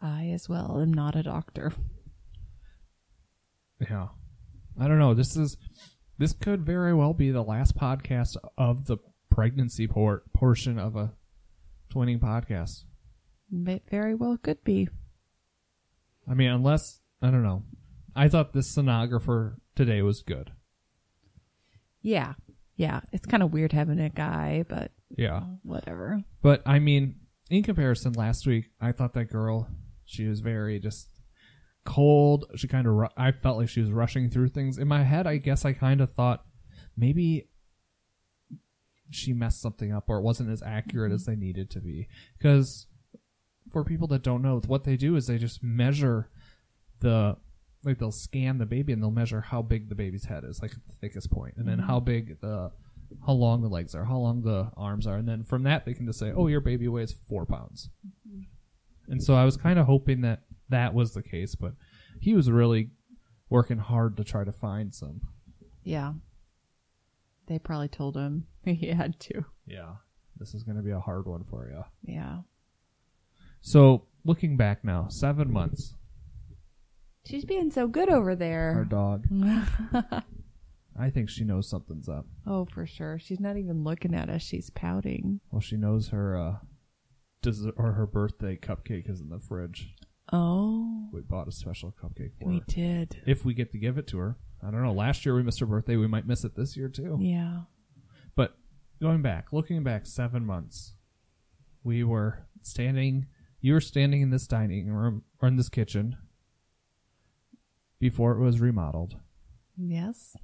I, 0.00 0.30
as 0.32 0.48
well, 0.48 0.80
am 0.80 0.92
not 0.92 1.14
a 1.16 1.22
doctor. 1.22 1.72
Yeah. 3.80 4.08
I 4.78 4.88
don't 4.88 4.98
know. 4.98 5.14
This 5.14 5.36
is 5.36 5.56
this 6.18 6.32
could 6.32 6.64
very 6.64 6.94
well 6.94 7.12
be 7.14 7.30
the 7.30 7.42
last 7.42 7.76
podcast 7.76 8.36
of 8.58 8.86
the 8.86 8.98
pregnancy 9.30 9.86
por- 9.86 10.22
portion 10.34 10.78
of 10.78 10.96
a 10.96 11.12
twinning 11.92 12.20
podcast. 12.20 12.84
It 13.52 13.82
very 13.90 14.14
well 14.14 14.36
could 14.36 14.62
be. 14.64 14.88
I 16.28 16.34
mean, 16.34 16.50
unless 16.50 17.00
I 17.22 17.30
don't 17.30 17.42
know. 17.42 17.64
I 18.14 18.28
thought 18.28 18.52
this 18.52 18.74
sonographer 18.74 19.56
today 19.74 20.02
was 20.02 20.22
good. 20.22 20.52
Yeah. 22.02 22.34
Yeah. 22.76 23.00
It's 23.12 23.26
kind 23.26 23.42
of 23.42 23.52
weird 23.52 23.72
having 23.72 24.00
a 24.00 24.08
guy, 24.08 24.64
but 24.68 24.92
Yeah. 25.16 25.40
whatever. 25.62 26.22
But 26.42 26.62
I 26.66 26.78
mean, 26.78 27.16
in 27.50 27.62
comparison, 27.62 28.12
last 28.12 28.46
week 28.46 28.70
I 28.80 28.92
thought 28.92 29.14
that 29.14 29.26
girl, 29.26 29.68
she 30.10 30.26
was 30.26 30.40
very 30.40 30.78
just 30.78 31.08
cold. 31.84 32.46
She 32.56 32.66
kind 32.66 32.86
of, 32.86 32.94
ru- 32.94 33.08
I 33.16 33.32
felt 33.32 33.58
like 33.58 33.68
she 33.68 33.80
was 33.80 33.92
rushing 33.92 34.28
through 34.28 34.48
things. 34.48 34.76
In 34.76 34.88
my 34.88 35.04
head, 35.04 35.26
I 35.26 35.36
guess 35.36 35.64
I 35.64 35.72
kind 35.72 36.00
of 36.00 36.12
thought 36.12 36.44
maybe 36.96 37.48
she 39.10 39.32
messed 39.32 39.60
something 39.60 39.92
up 39.92 40.04
or 40.08 40.18
it 40.18 40.22
wasn't 40.22 40.50
as 40.50 40.62
accurate 40.62 41.12
as 41.12 41.22
mm-hmm. 41.22 41.40
they 41.40 41.46
needed 41.46 41.70
to 41.70 41.80
be. 41.80 42.08
Because 42.36 42.86
for 43.72 43.84
people 43.84 44.08
that 44.08 44.22
don't 44.22 44.42
know, 44.42 44.60
what 44.66 44.84
they 44.84 44.96
do 44.96 45.14
is 45.14 45.26
they 45.26 45.38
just 45.38 45.62
measure 45.62 46.28
the, 47.00 47.36
like 47.84 47.98
they'll 47.98 48.10
scan 48.10 48.58
the 48.58 48.66
baby 48.66 48.92
and 48.92 49.00
they'll 49.02 49.10
measure 49.10 49.40
how 49.40 49.62
big 49.62 49.88
the 49.88 49.94
baby's 49.94 50.24
head 50.24 50.44
is, 50.44 50.60
like 50.60 50.72
the 50.72 50.94
thickest 51.00 51.30
point, 51.30 51.54
and 51.56 51.66
then 51.66 51.78
how 51.78 51.96
mm-hmm. 51.96 52.04
big 52.04 52.40
the 52.40 52.70
how 53.26 53.32
long 53.32 53.62
the 53.62 53.68
legs 53.68 53.94
are, 53.94 54.04
how 54.04 54.18
long 54.18 54.42
the 54.42 54.70
arms 54.76 55.06
are, 55.06 55.16
and 55.16 55.26
then 55.26 55.44
from 55.44 55.62
that 55.64 55.84
they 55.84 55.94
can 55.94 56.06
just 56.06 56.18
say, 56.18 56.30
"Oh, 56.30 56.46
your 56.46 56.60
baby 56.60 56.88
weighs 56.88 57.14
four 57.28 57.46
pounds." 57.46 57.88
Mm-hmm. 58.06 58.42
And 59.10 59.22
so 59.22 59.34
I 59.34 59.44
was 59.44 59.56
kind 59.56 59.78
of 59.78 59.86
hoping 59.86 60.20
that 60.22 60.42
that 60.68 60.94
was 60.94 61.12
the 61.12 61.22
case, 61.22 61.54
but 61.54 61.72
he 62.20 62.34
was 62.34 62.50
really 62.50 62.90
working 63.48 63.78
hard 63.78 64.16
to 64.16 64.24
try 64.24 64.44
to 64.44 64.52
find 64.52 64.94
some. 64.94 65.20
Yeah. 65.82 66.12
They 67.46 67.58
probably 67.58 67.88
told 67.88 68.16
him 68.16 68.46
he 68.64 68.88
had 68.88 69.18
to. 69.20 69.44
Yeah, 69.66 69.94
this 70.38 70.54
is 70.54 70.62
going 70.62 70.76
to 70.76 70.82
be 70.82 70.92
a 70.92 71.00
hard 71.00 71.26
one 71.26 71.44
for 71.44 71.68
you. 71.68 71.82
Yeah. 72.02 72.38
So 73.60 74.06
looking 74.24 74.56
back 74.56 74.84
now, 74.84 75.08
seven 75.08 75.52
months. 75.52 75.94
She's 77.26 77.44
being 77.44 77.70
so 77.70 77.86
good 77.86 78.08
over 78.08 78.30
Our 78.30 78.36
there. 78.36 78.86
dog. 78.88 79.26
I 80.98 81.10
think 81.10 81.28
she 81.30 81.44
knows 81.44 81.68
something's 81.68 82.08
up. 82.08 82.26
oh, 82.46 82.64
for 82.66 82.86
sure. 82.86 83.18
She's 83.18 83.40
not 83.40 83.56
even 83.56 83.84
looking 83.84 84.14
at 84.14 84.28
us. 84.28 84.42
She's 84.42 84.70
pouting. 84.70 85.40
Well, 85.50 85.60
she 85.60 85.76
knows 85.76 86.08
her 86.08 86.36
uh, 86.36 86.56
dessert 87.42 87.74
or 87.76 87.92
her 87.92 88.06
birthday 88.06 88.56
cupcake 88.56 89.08
is 89.10 89.20
in 89.20 89.28
the 89.28 89.38
fridge. 89.38 89.94
Oh, 90.32 91.08
We 91.12 91.22
bought 91.22 91.48
a 91.48 91.52
special 91.52 91.92
cupcake 91.92 92.32
for 92.40 92.48
we 92.48 92.58
her. 92.58 92.64
did. 92.68 93.22
If 93.26 93.44
we 93.44 93.54
get 93.54 93.72
to 93.72 93.78
give 93.78 93.98
it 93.98 94.06
to 94.08 94.18
her, 94.18 94.36
I 94.62 94.70
don't 94.70 94.82
know. 94.82 94.92
Last 94.92 95.24
year 95.26 95.34
we 95.34 95.42
missed 95.42 95.60
her 95.60 95.66
birthday. 95.66 95.96
We 95.96 96.06
might 96.06 96.26
miss 96.26 96.44
it 96.44 96.54
this 96.54 96.76
year 96.76 96.88
too. 96.88 97.16
Yeah. 97.20 97.62
But 98.36 98.56
going 99.00 99.22
back, 99.22 99.52
looking 99.52 99.82
back 99.82 100.06
seven 100.06 100.44
months, 100.46 100.94
we 101.82 102.04
were 102.04 102.46
standing. 102.62 103.26
You 103.60 103.72
were 103.72 103.80
standing 103.80 104.20
in 104.22 104.30
this 104.30 104.46
dining 104.46 104.88
room 104.88 105.24
or 105.40 105.48
in 105.48 105.56
this 105.56 105.68
kitchen 105.68 106.16
before 107.98 108.32
it 108.32 108.40
was 108.40 108.60
remodeled, 108.60 109.16
Yes. 109.76 110.36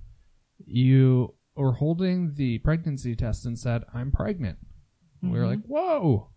you 0.66 1.34
were 1.54 1.72
holding 1.72 2.34
the 2.34 2.58
pregnancy 2.58 3.14
test 3.16 3.46
and 3.46 3.58
said, 3.58 3.84
"I'm 3.94 4.10
pregnant." 4.10 4.58
We 5.22 5.30
were 5.30 5.38
Mhm. 5.44 5.46
like, 5.46 5.62
"Whoa!" 5.62 6.30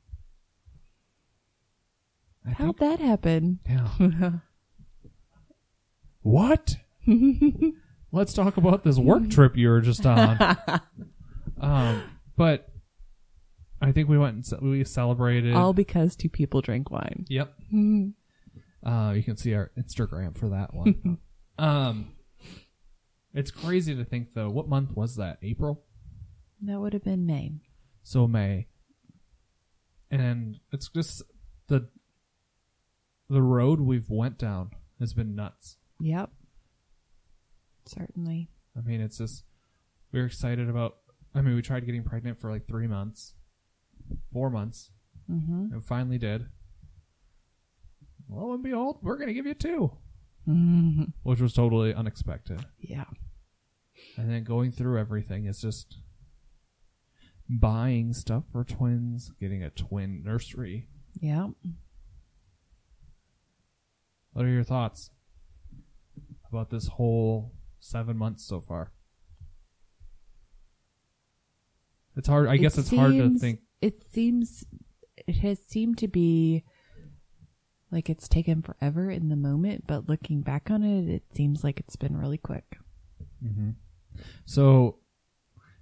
I 2.50 2.54
How'd 2.54 2.78
think- 2.78 3.00
that 3.00 3.00
happen? 3.06 3.60
yeah. 3.68 4.32
What? 6.22 6.78
Let's 8.12 8.34
talk 8.34 8.58
about 8.58 8.84
this 8.84 8.98
work 8.98 9.30
trip 9.30 9.56
you 9.56 9.70
were 9.70 9.82
just 9.82 10.06
on. 10.06 10.58
um, 11.62 12.04
but 12.36 12.70
I 13.82 13.92
think 13.92 14.10
we 14.10 14.18
went 14.18 14.36
and 14.36 14.46
ce- 14.46 14.62
we 14.62 14.84
celebrated. 14.84 15.54
All 15.54 15.74
because 15.74 16.16
two 16.16 16.30
people 16.30 16.62
drank 16.62 16.90
wine. 16.92 17.26
Yep. 17.30 17.54
Mhm. 17.74 18.14
Uh, 18.82 19.12
you 19.14 19.22
can 19.22 19.36
see 19.36 19.54
our 19.54 19.72
Instagram 19.78 20.38
for 20.38 20.48
that 20.52 20.74
one. 20.74 21.18
um, 21.58 22.14
it's 23.34 23.52
crazy 23.52 23.94
to 23.94 24.06
think 24.06 24.30
though. 24.34 24.50
What 24.50 24.70
month 24.70 24.92
was 24.96 25.18
that? 25.18 25.38
April. 25.44 25.84
That 26.62 26.80
would 26.80 26.94
have 26.94 27.04
been 27.04 27.26
May. 27.26 27.60
So 28.04 28.26
May. 28.26 28.68
And 30.10 30.62
it's 30.72 30.88
just 30.88 31.24
the 31.68 31.90
the 33.30 33.42
road 33.42 33.80
we've 33.80 34.10
went 34.10 34.38
down 34.38 34.72
has 35.00 35.14
been 35.14 35.36
nuts. 35.36 35.78
Yep. 36.00 36.30
Certainly. 37.86 38.50
I 38.78 38.82
mean, 38.82 39.02
it's 39.02 39.18
just 39.18 39.44
we 40.12 40.20
are 40.20 40.26
excited 40.26 40.70
about. 40.70 40.98
I 41.36 41.42
mean, 41.42 41.56
we 41.56 41.62
tried 41.62 41.86
getting 41.86 42.04
pregnant 42.04 42.40
for 42.40 42.52
like 42.52 42.68
three 42.68 42.88
months, 42.88 43.36
four 44.34 44.50
months, 44.50 44.92
Mm-hmm. 45.30 45.74
and 45.74 45.84
finally 45.86 46.18
did. 46.18 46.48
Lo 48.30 48.54
and 48.54 48.64
behold, 48.64 48.98
we're 49.04 49.18
gonna 49.18 49.34
give 49.34 49.46
you 49.46 49.54
two, 49.54 49.92
hmm 50.46 51.04
which 51.24 51.40
was 51.40 51.54
totally 51.54 51.94
unexpected. 51.94 52.66
Yeah. 52.80 53.06
And 54.18 54.30
then 54.30 54.44
going 54.44 54.72
through 54.72 54.98
everything 55.00 55.46
is 55.46 55.60
just 55.62 55.98
buying 57.50 58.14
stuff 58.14 58.44
for 58.52 58.64
twins, 58.64 59.32
getting 59.40 59.62
a 59.64 59.70
twin 59.70 60.24
nursery. 60.24 60.88
Yep. 61.22 61.50
What 64.40 64.48
are 64.48 64.52
your 64.52 64.64
thoughts 64.64 65.10
about 66.48 66.70
this 66.70 66.88
whole 66.88 67.52
seven 67.82 68.16
months 68.16 68.48
so 68.48 68.62
far? 68.62 68.94
It's 72.16 72.30
hard. 72.30 72.48
I 72.48 72.56
guess 72.56 72.78
It 72.78 72.82
it's 72.82 72.90
hard 72.90 73.16
to 73.16 73.38
think. 73.38 73.60
It 73.82 74.02
seems 74.02 74.64
it 75.28 75.40
has 75.40 75.60
seemed 75.68 75.98
to 75.98 76.08
be 76.08 76.64
like 77.92 78.10
it's 78.10 78.30
taken 78.30 78.62
forever 78.62 79.12
in 79.12 79.28
the 79.28 79.36
moment, 79.36 79.84
but 79.88 80.08
looking 80.08 80.40
back 80.42 80.72
on 80.72 80.84
it, 80.84 81.10
it 81.14 81.24
seems 81.36 81.66
like 81.66 81.82
it's 81.82 81.98
been 81.98 82.16
really 82.16 82.38
quick. 82.38 82.78
hmm 83.42 83.72
So, 84.46 85.00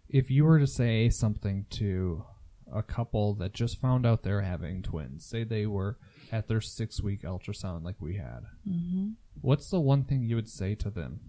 if 0.09 0.31
you 0.31 0.45
were 0.45 0.57
to 0.57 0.65
say 0.65 1.09
something 1.09 1.67
to 1.73 2.25
a 2.73 2.83
couple 2.83 3.33
that 3.35 3.53
just 3.53 3.79
found 3.79 4.05
out 4.05 4.23
they're 4.23 4.41
having 4.41 4.81
twins, 4.81 5.25
say 5.25 5.43
they 5.43 5.65
were 5.65 5.97
at 6.31 6.47
their 6.47 6.61
six 6.61 7.01
week 7.01 7.21
ultrasound 7.23 7.83
like 7.83 7.95
we 7.99 8.15
had, 8.17 8.41
Mm-hmm. 8.67 9.09
what's 9.41 9.69
the 9.69 9.79
one 9.79 10.03
thing 10.03 10.23
you 10.23 10.35
would 10.35 10.49
say 10.49 10.75
to 10.75 10.89
them? 10.89 11.19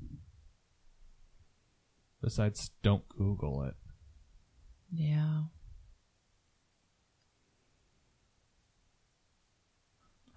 Besides, 2.21 2.71
don't 2.83 3.09
Google 3.09 3.63
it. 3.63 3.75
Yeah. 4.93 5.43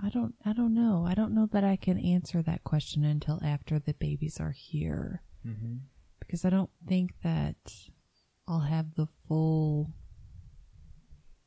I 0.03 0.09
don't 0.09 0.33
I 0.45 0.53
don't 0.53 0.73
know. 0.73 1.05
I 1.07 1.13
don't 1.13 1.33
know 1.33 1.47
that 1.51 1.63
I 1.63 1.75
can 1.75 1.97
answer 1.99 2.41
that 2.41 2.63
question 2.63 3.03
until 3.03 3.39
after 3.43 3.79
the 3.79 3.93
babies 3.93 4.39
are 4.39 4.51
here 4.51 5.21
Mm-hmm. 5.47 5.77
because 6.19 6.45
I 6.45 6.51
don't 6.51 6.69
think 6.87 7.13
that 7.23 7.55
I'll 8.47 8.59
have 8.59 8.93
the 8.93 9.07
full 9.27 9.91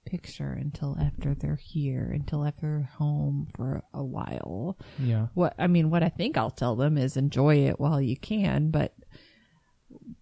picture 0.04 0.50
until 0.52 0.96
after 1.00 1.34
they're 1.34 1.56
here, 1.56 2.10
until 2.12 2.44
after 2.44 2.60
they're 2.78 2.90
home 2.98 3.48
for 3.56 3.82
a 3.92 4.04
while. 4.04 4.76
Yeah, 4.98 5.28
What 5.34 5.54
I 5.58 5.66
mean, 5.66 5.90
what 5.90 6.02
I 6.02 6.08
think 6.08 6.36
I'll 6.36 6.50
tell 6.50 6.76
them 6.76 6.96
is 6.98 7.16
enjoy 7.16 7.66
it 7.66 7.78
while 7.80 8.00
you 8.00 8.16
can, 8.16 8.70
but 8.70 8.94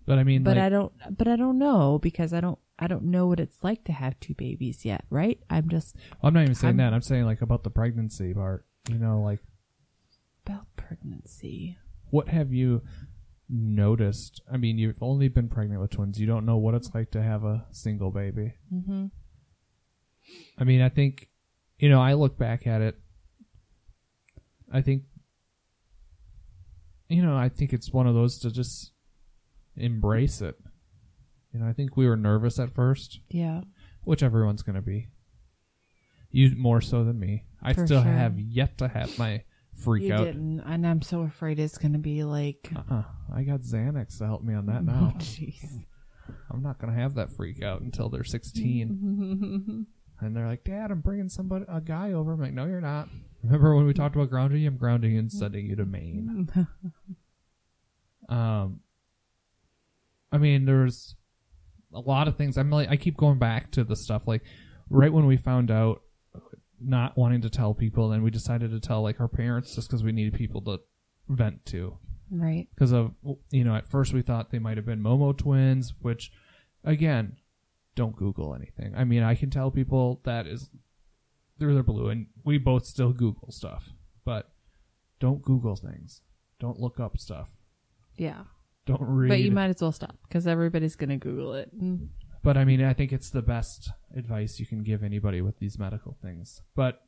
but 0.07 0.18
I 0.18 0.25
mean, 0.25 0.42
but 0.42 0.57
like, 0.57 0.64
I 0.66 0.68
don't 0.68 0.92
but 1.16 1.29
I 1.29 1.37
don't 1.37 1.59
know 1.59 1.99
because 2.01 2.33
I 2.33 2.40
don't 2.40 2.59
I 2.79 2.87
don't 2.87 3.05
know 3.05 3.27
what 3.27 3.40
it's 3.40 3.62
like 3.62 3.85
to 3.85 3.92
have 3.92 4.18
two 4.21 4.35
babies 4.35 4.85
yet, 4.85 5.05
right? 5.11 5.38
I'm 5.49 5.68
just 5.68 5.97
I'm 6.23 6.35
not 6.35 6.42
even 6.42 6.55
saying 6.55 6.68
I'm- 6.71 6.77
that. 6.79 6.95
I'm 6.95 7.03
saying 7.03 7.25
like 7.25 7.42
about 7.42 7.62
the 7.64 7.71
pregnancy 7.71 8.35
part. 8.35 8.64
You 8.88 8.99
know, 8.99 9.21
like 9.23 9.40
about 10.47 10.66
pregnancy. 10.77 11.79
what 12.11 12.29
have 12.29 12.53
you 12.53 12.83
noticed? 13.49 14.42
I 14.53 14.57
mean, 14.57 14.77
you've 14.79 15.03
only 15.03 15.29
been 15.29 15.49
pregnant 15.49 15.81
with 15.81 15.90
twins. 15.92 16.18
You 16.18 16.27
don't 16.27 16.45
know 16.47 16.57
what 16.57 16.75
it's 16.75 16.90
like 16.95 17.11
to 17.12 17.23
have 17.23 17.45
a 17.45 17.66
single 17.71 18.11
baby. 18.11 18.55
Mm-hmm. 18.75 19.07
I 20.59 20.65
mean, 20.65 20.81
I 20.81 20.89
think, 20.89 21.29
you 21.79 21.89
know, 21.89 22.01
I 22.01 22.15
look 22.15 22.39
back 22.39 22.67
at 22.67 22.81
it. 22.83 22.99
I 24.73 24.81
think, 24.81 25.03
you 27.09 27.23
know, 27.23 27.37
I 27.37 27.49
think 27.49 27.73
it's 27.73 27.93
one 27.93 28.07
of 28.07 28.15
those 28.15 28.39
to 28.41 28.51
just 28.51 28.93
embrace 29.77 30.41
it. 30.41 30.57
You 31.53 31.61
know, 31.61 31.67
I 31.67 31.73
think 31.73 31.97
we 31.97 32.07
were 32.07 32.17
nervous 32.17 32.59
at 32.59 32.73
first, 32.73 33.21
Yeah. 33.31 33.63
which 34.05 34.23
everyone's 34.23 34.63
going 34.63 34.77
to 34.77 34.83
be. 34.83 35.09
You 36.31 36.55
more 36.57 36.81
so 36.81 37.05
than 37.05 37.19
me. 37.21 37.45
I 37.63 37.75
For 37.75 37.87
still 37.87 38.03
sure. 38.03 38.11
have 38.11 38.39
yet 38.39 38.79
to 38.79 38.89
have 38.89 39.19
my 39.19 39.45
freak 39.75 40.05
you 40.05 40.15
out. 40.15 40.25
didn't, 40.25 40.61
and 40.61 40.87
I'm 40.87 41.03
so 41.03 41.21
afraid 41.23 41.59
it's 41.59 41.77
gonna 41.77 41.99
be 41.99 42.25
like. 42.25 42.71
Uh-uh. 42.75 43.03
I 43.35 43.43
got 43.43 43.61
Xanax 43.61 44.17
to 44.19 44.25
help 44.27 44.43
me 44.43 44.55
on 44.55 44.65
that 44.67 44.79
Oh, 44.79 44.81
now. 44.85 45.15
jeez. 45.19 45.85
I'm 46.51 46.63
not 46.63 46.79
gonna 46.79 46.95
have 46.95 47.15
that 47.17 47.33
freak 47.33 47.63
out 47.63 47.83
until 47.83 48.09
they're 48.09 48.25
16, 48.25 49.87
and 50.23 50.37
they're 50.37 50.47
like, 50.47 50.65
"Dad, 50.65 50.91
I'm 50.91 51.01
bringing 51.01 51.29
somebody, 51.29 51.65
a 51.69 51.81
guy 51.81 52.13
over." 52.13 52.33
I'm 52.33 52.41
like, 52.41 52.53
"No, 52.53 52.67
you're 52.67 52.81
not." 52.81 53.09
Remember 53.43 53.75
when 53.75 53.87
we 53.87 53.93
talked 53.93 54.15
about 54.15 54.31
grounding 54.31 54.63
you? 54.63 54.69
I'm 54.69 54.77
grounding 54.77 55.17
and 55.17 55.31
sending 55.31 55.67
you 55.67 55.77
to 55.77 55.85
Maine. 55.85 56.49
Um, 58.29 58.81
I 60.31 60.39
mean, 60.39 60.65
there's 60.65 61.17
a 61.93 62.01
lot 62.01 62.29
of 62.29 62.37
things. 62.37 62.57
I'm 62.57 62.71
like, 62.71 62.89
I 62.89 62.97
keep 62.97 63.17
going 63.17 63.39
back 63.39 63.71
to 63.73 63.85
the 63.85 63.97
stuff 63.97 64.27
like 64.27 64.43
right 64.89 65.13
when 65.13 65.27
we 65.27 65.37
found 65.37 65.71
out, 65.71 66.03
not 66.81 67.17
wanting 67.17 67.43
to 67.43 67.51
tell 67.51 67.75
people, 67.75 68.09
then 68.09 68.23
we 68.23 68.31
decided 68.31 68.71
to 68.71 68.81
tell 68.81 69.03
like 69.03 69.21
our 69.21 69.29
parents 69.29 69.75
just 69.75 69.89
because 69.89 70.03
we 70.03 70.13
needed 70.13 70.35
people 70.35 70.63
to 70.63 70.81
vent 71.29 71.65
to 71.67 71.99
right. 72.31 72.67
because 72.75 72.93
of 72.93 73.13
you 73.51 73.63
know 73.63 73.75
at 73.75 73.87
first 73.87 74.13
we 74.13 74.21
thought 74.21 74.51
they 74.51 74.59
might 74.59 74.77
have 74.77 74.87
been 74.87 75.01
Momo 75.03 75.37
twins, 75.37 75.95
which 76.01 76.33
again, 76.85 77.37
don't 77.94 78.16
Google 78.16 78.55
anything. 78.55 78.94
I 78.96 79.05
mean, 79.05 79.22
I 79.22 79.35
can 79.35 79.50
tell 79.50 79.70
people 79.70 80.20
that 80.24 80.46
is 80.46 80.70
they're 81.59 81.74
they're 81.74 81.83
blue, 81.83 82.09
and 82.09 82.26
we 82.44 82.59
both 82.59 82.87
still 82.87 83.12
Google 83.12 83.50
stuff, 83.52 83.90
but 84.24 84.50
don't 85.20 85.42
Google 85.42 85.76
things. 85.76 86.22
Don't 86.59 86.78
look 86.78 86.98
up 86.98 87.18
stuff. 87.18 87.50
Yeah. 88.16 88.44
Don't 88.87 89.02
read. 89.02 89.28
But 89.28 89.40
you 89.40 89.52
might 89.52 89.70
as 89.70 89.81
well 89.81 89.92
stop 89.92 90.16
because 90.26 90.46
everybody's 90.46 90.96
gonna 90.96 91.16
Google 91.16 91.55
it. 91.55 91.70
Mm. 91.76 92.09
But 92.42 92.57
I 92.57 92.64
mean, 92.64 92.83
I 92.83 92.92
think 92.92 93.12
it's 93.12 93.31
the 93.31 93.42
best 93.42 93.90
advice 94.16 94.59
you 94.59 94.66
can 94.66 94.83
give 94.83 95.05
anybody 95.05 95.40
with 95.40 95.59
these 95.59 95.78
medical 95.78 96.16
things. 96.20 96.62
But 96.74 97.00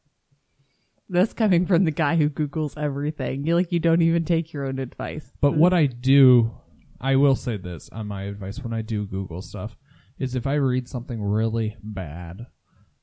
That's 1.09 1.33
coming 1.33 1.67
from 1.67 1.85
the 1.85 1.91
guy 1.91 2.17
who 2.17 2.31
Googles 2.31 2.79
everything. 2.79 3.45
You 3.45 3.57
like 3.57 3.73
you 3.73 3.81
don't 3.81 4.03
even 4.03 4.25
take 4.25 4.53
your 4.53 4.67
own 4.67 4.79
advice. 4.79 5.29
But 5.41 5.57
what 5.57 5.75
I 5.75 5.87
do, 5.87 6.53
I 7.01 7.17
will 7.17 7.37
say 7.37 7.57
this 7.57 7.91
on 7.91 8.07
my 8.07 8.23
advice 8.23 8.61
when 8.61 8.73
I 8.73 8.83
do 8.83 9.07
Google 9.07 9.43
stuff, 9.43 9.77
is 10.19 10.35
if 10.35 10.47
I 10.47 10.55
read 10.55 10.89
something 10.89 11.23
really 11.23 11.77
bad, 11.83 12.47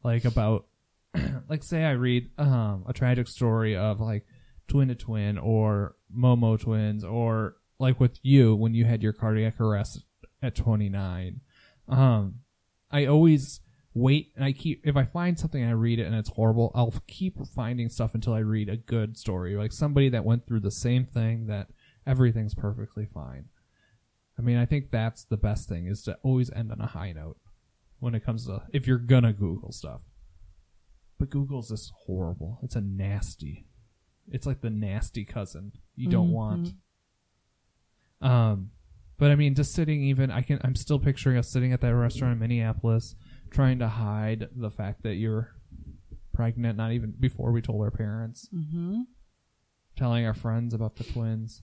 like 0.03 0.25
about, 0.25 0.65
like 1.49 1.63
say 1.63 1.83
I 1.83 1.91
read 1.91 2.29
um, 2.37 2.85
a 2.87 2.93
tragic 2.93 3.27
story 3.27 3.75
of 3.75 3.99
like 3.99 4.25
twin 4.67 4.87
to 4.87 4.95
twin 4.95 5.37
or 5.37 5.95
Momo 6.15 6.59
twins 6.59 7.03
or 7.03 7.55
like 7.79 7.99
with 7.99 8.19
you 8.21 8.55
when 8.55 8.73
you 8.73 8.85
had 8.85 9.03
your 9.03 9.13
cardiac 9.13 9.59
arrest 9.59 10.03
at 10.41 10.55
29, 10.55 11.41
um, 11.89 12.35
I 12.89 13.05
always 13.05 13.59
wait 13.93 14.31
and 14.35 14.45
I 14.45 14.53
keep 14.53 14.81
if 14.85 14.95
I 14.95 15.03
find 15.03 15.37
something 15.37 15.63
I 15.63 15.71
read 15.71 15.99
it 15.99 16.05
and 16.05 16.15
it's 16.15 16.29
horrible, 16.29 16.71
I'll 16.73 16.93
keep 17.07 17.37
finding 17.47 17.89
stuff 17.89 18.15
until 18.15 18.33
I 18.33 18.39
read 18.39 18.69
a 18.69 18.77
good 18.77 19.17
story, 19.17 19.55
like 19.55 19.73
somebody 19.73 20.09
that 20.09 20.25
went 20.25 20.47
through 20.47 20.61
the 20.61 20.71
same 20.71 21.05
thing 21.05 21.47
that 21.47 21.67
everything's 22.07 22.55
perfectly 22.55 23.05
fine. 23.05 23.45
I 24.41 24.43
mean, 24.43 24.57
I 24.57 24.65
think 24.65 24.89
that's 24.89 25.23
the 25.25 25.37
best 25.37 25.69
thing 25.69 25.85
is 25.85 26.01
to 26.03 26.17
always 26.23 26.49
end 26.51 26.71
on 26.71 26.81
a 26.81 26.87
high 26.87 27.11
note 27.11 27.37
when 27.99 28.15
it 28.15 28.25
comes 28.25 28.47
to 28.47 28.63
if 28.73 28.87
you're 28.87 28.97
gonna 28.97 29.33
Google 29.33 29.71
stuff. 29.71 30.01
But 31.19 31.29
Google's 31.29 31.69
just 31.69 31.91
horrible. 32.07 32.57
It's 32.63 32.75
a 32.75 32.81
nasty. 32.81 33.67
It's 34.31 34.47
like 34.47 34.61
the 34.61 34.71
nasty 34.71 35.25
cousin 35.25 35.73
you 35.95 36.09
don't 36.09 36.29
Mhm. 36.29 36.33
want. 36.33 36.73
Um, 38.21 38.71
but 39.17 39.29
I 39.29 39.35
mean, 39.35 39.53
just 39.53 39.73
sitting 39.73 40.01
even, 40.03 40.31
I 40.31 40.41
can, 40.41 40.59
I'm 40.63 40.75
still 40.75 40.97
picturing 40.99 41.37
us 41.37 41.49
sitting 41.49 41.71
at 41.73 41.81
that 41.81 41.95
restaurant 41.95 42.33
in 42.33 42.39
Minneapolis, 42.39 43.15
trying 43.51 43.77
to 43.79 43.87
hide 43.87 44.49
the 44.55 44.71
fact 44.71 45.03
that 45.03 45.15
you're 45.15 45.55
pregnant. 46.33 46.77
Not 46.77 46.93
even 46.93 47.11
before 47.19 47.51
we 47.51 47.61
told 47.61 47.81
our 47.83 47.91
parents, 47.91 48.49
Mm-hmm. 48.51 49.01
telling 49.95 50.25
our 50.25 50.33
friends 50.33 50.73
about 50.73 50.95
the 50.95 51.03
twins. 51.03 51.61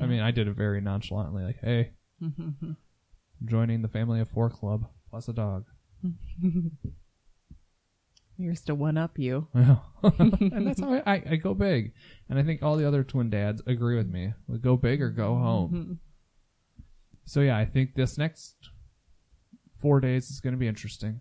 I 0.00 0.06
mean, 0.06 0.20
I 0.20 0.30
did 0.30 0.46
it 0.46 0.54
very 0.54 0.80
nonchalantly, 0.80 1.42
like, 1.42 1.58
"Hey, 1.60 1.92
Joining 3.44 3.82
the 3.82 3.88
family 3.88 4.20
of 4.20 4.28
four 4.28 4.48
club 4.50 4.86
plus 5.10 5.28
a 5.28 5.32
dog. 5.32 5.64
Here's 8.38 8.60
to 8.62 8.74
one 8.74 8.98
up 8.98 9.18
you. 9.18 9.48
Yeah. 9.54 9.76
and 10.02 10.66
that's 10.66 10.80
how 10.80 10.92
I, 10.94 11.02
I, 11.14 11.22
I 11.32 11.36
go 11.36 11.54
big. 11.54 11.92
And 12.28 12.38
I 12.38 12.42
think 12.42 12.62
all 12.62 12.76
the 12.76 12.86
other 12.86 13.02
twin 13.02 13.30
dads 13.30 13.62
agree 13.66 13.96
with 13.96 14.08
me. 14.08 14.34
We 14.46 14.58
go 14.58 14.76
big 14.76 15.00
or 15.02 15.08
go 15.10 15.34
home. 15.36 15.70
Mm-hmm. 15.72 15.92
So 17.24 17.40
yeah, 17.40 17.56
I 17.56 17.64
think 17.64 17.94
this 17.94 18.18
next 18.18 18.54
four 19.80 20.00
days 20.00 20.30
is 20.30 20.40
going 20.40 20.52
to 20.54 20.58
be 20.58 20.68
interesting. 20.68 21.20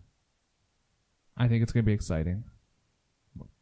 I 1.37 1.47
think 1.47 1.63
it's 1.63 1.71
going 1.71 1.83
to 1.83 1.87
be 1.87 1.93
exciting. 1.93 2.43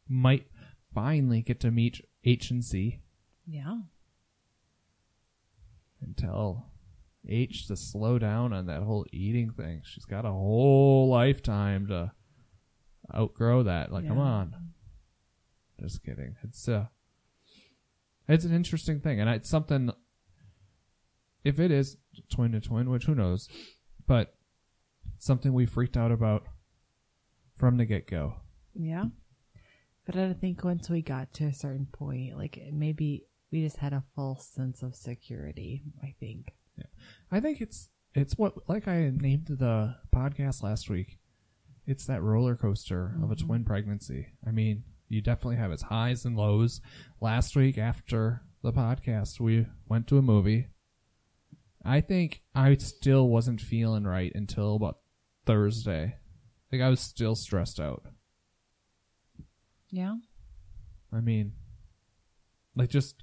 Might 0.10 0.48
finally 0.94 1.42
get 1.42 1.60
to 1.62 1.72
meet 1.72 2.02
H 2.24 2.52
and 2.52 2.64
C 2.64 3.02
Yeah. 3.48 3.78
and 6.02 6.18
tell 6.18 6.73
H 7.28 7.68
to 7.68 7.78
slow 7.78 8.20
down 8.20 8.54
on 8.54 8.66
that 8.68 8.84
whole 8.84 9.06
eating 9.12 9.52
thing. 9.52 9.82
She's 9.86 10.06
got 10.06 10.26
a 10.26 10.32
whole 10.32 11.10
lifetime 11.10 11.88
to 11.88 12.12
outgrow 13.14 13.64
that. 13.64 13.92
Like, 13.92 14.08
come 14.08 14.20
on. 14.20 14.54
Just 15.80 16.04
kidding. 16.04 16.36
It's 16.44 16.68
uh, 16.68 16.88
it's 18.28 18.46
an 18.46 18.54
interesting 18.54 19.00
thing, 19.00 19.20
and 19.20 19.30
it's 19.30 19.50
something. 19.50 19.92
If 21.44 21.60
it 21.60 21.72
is 21.72 21.98
twin 22.32 22.54
to 22.54 22.62
twin, 22.62 22.90
which 22.90 23.06
who 23.06 23.16
knows, 23.16 23.50
but 24.08 24.36
something 25.18 25.54
we 25.54 25.66
freaked 25.66 25.98
out 25.98 26.12
about 26.12 26.44
from 27.56 27.78
the 27.78 27.86
get 27.86 28.08
go. 28.08 28.36
Yeah. 28.74 29.06
But 30.06 30.18
I 30.18 30.34
think 30.34 30.64
once 30.64 30.90
we 30.90 31.02
got 31.02 31.34
to 31.36 31.46
a 31.46 31.54
certain 31.54 31.88
point, 31.92 32.38
like 32.38 32.60
maybe 32.72 33.26
we 33.52 33.62
just 33.62 33.78
had 33.78 33.94
a 33.94 34.04
false 34.16 34.48
sense 34.48 34.84
of 34.84 34.96
security, 34.96 35.84
I 36.02 36.16
think. 36.20 36.54
I 37.32 37.40
think 37.40 37.62
it's 37.62 37.90
it's 38.14 38.38
what 38.38 38.70
like 38.70 38.88
I 38.88 39.12
named 39.14 39.48
the 39.48 39.96
podcast 40.14 40.62
last 40.62 40.90
week. 40.90 41.18
It's 41.86 42.06
that 42.06 42.22
roller 42.22 42.56
coaster 42.56 43.16
of 43.22 43.32
a 43.32 43.36
mm-hmm. 43.36 43.48
twin 43.48 43.66
pregnancy. 43.66 44.28
I 44.48 44.52
mean, 44.52 44.84
you 45.10 45.22
definitely 45.22 45.58
have 45.58 45.72
its 45.72 45.84
highs 45.84 46.26
and 46.26 46.38
lows. 46.38 46.80
Last 47.20 47.56
week 47.56 47.78
after 47.78 48.44
the 48.62 48.72
podcast, 48.72 49.40
we 49.40 49.66
went 49.88 50.08
to 50.08 50.18
a 50.18 50.22
movie. 50.22 50.68
I 51.84 52.02
think 52.02 52.42
I 52.56 52.76
still 52.78 53.28
wasn't 53.28 53.60
feeling 53.60 54.06
right 54.06 54.32
until 54.34 54.76
about 54.76 55.00
Thursday. 55.46 56.16
Like 56.72 56.82
I 56.82 56.90
was 56.90 57.02
still 57.02 57.36
stressed 57.36 57.80
out. 57.80 58.04
Yeah. 59.90 60.16
I 61.12 61.20
mean, 61.20 61.54
like 62.76 62.90
just 62.90 63.22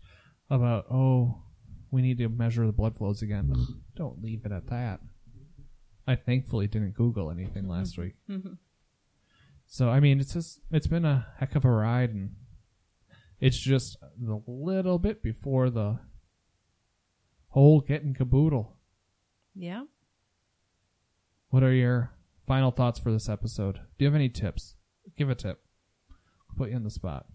about 0.51 0.87
oh, 0.91 1.43
we 1.90 2.03
need 2.03 2.18
to 2.18 2.29
measure 2.29 2.66
the 2.66 2.72
blood 2.72 2.96
flows 2.96 3.22
again. 3.22 3.53
Hmm. 3.55 3.72
Don't 3.96 4.22
leave 4.22 4.44
it 4.44 4.53
at 4.53 4.68
that. 4.68 5.00
I 6.07 6.16
thankfully 6.16 6.66
didn't 6.66 6.94
Google 6.94 7.31
anything 7.31 7.62
mm-hmm. 7.62 7.70
last 7.70 7.98
week. 7.98 8.14
Mm-hmm. 8.29 8.55
So 9.66 9.88
I 9.88 10.00
mean, 10.00 10.20
it's 10.20 10.35
just 10.35 10.61
it's 10.70 10.88
been 10.88 11.05
a 11.05 11.26
heck 11.38 11.55
of 11.55 11.64
a 11.64 11.70
ride, 11.70 12.11
and 12.11 12.35
it's 13.38 13.59
just 13.59 13.96
the 14.20 14.42
little 14.46 14.98
bit 14.98 15.22
before 15.22 15.70
the 15.70 16.00
whole 17.48 17.81
getting 17.81 18.14
caboodle. 18.14 18.76
Yeah. 19.55 19.85
What 21.50 21.62
are 21.62 21.72
your 21.72 22.12
final 22.46 22.70
thoughts 22.70 22.98
for 22.98 23.12
this 23.12 23.29
episode? 23.29 23.74
Do 23.74 24.05
you 24.05 24.07
have 24.07 24.14
any 24.14 24.29
tips? 24.29 24.74
Give 25.16 25.31
a 25.31 25.35
tip. 25.35 25.61
I'll 26.48 26.57
put 26.57 26.70
you 26.70 26.76
on 26.76 26.85
the 26.85 26.90
spot. 26.90 27.26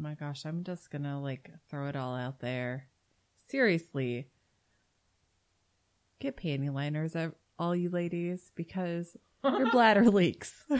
My 0.00 0.14
gosh, 0.14 0.46
I'm 0.46 0.64
just 0.64 0.90
gonna 0.90 1.20
like 1.20 1.50
throw 1.68 1.88
it 1.88 1.96
all 1.96 2.16
out 2.16 2.40
there. 2.40 2.88
Seriously. 3.48 4.28
Get 6.20 6.36
panty 6.36 6.72
liners, 6.72 7.14
all 7.58 7.76
you 7.76 7.90
ladies, 7.90 8.50
because 8.54 9.16
your 9.44 9.70
bladder 9.72 10.10
leaks. 10.10 10.64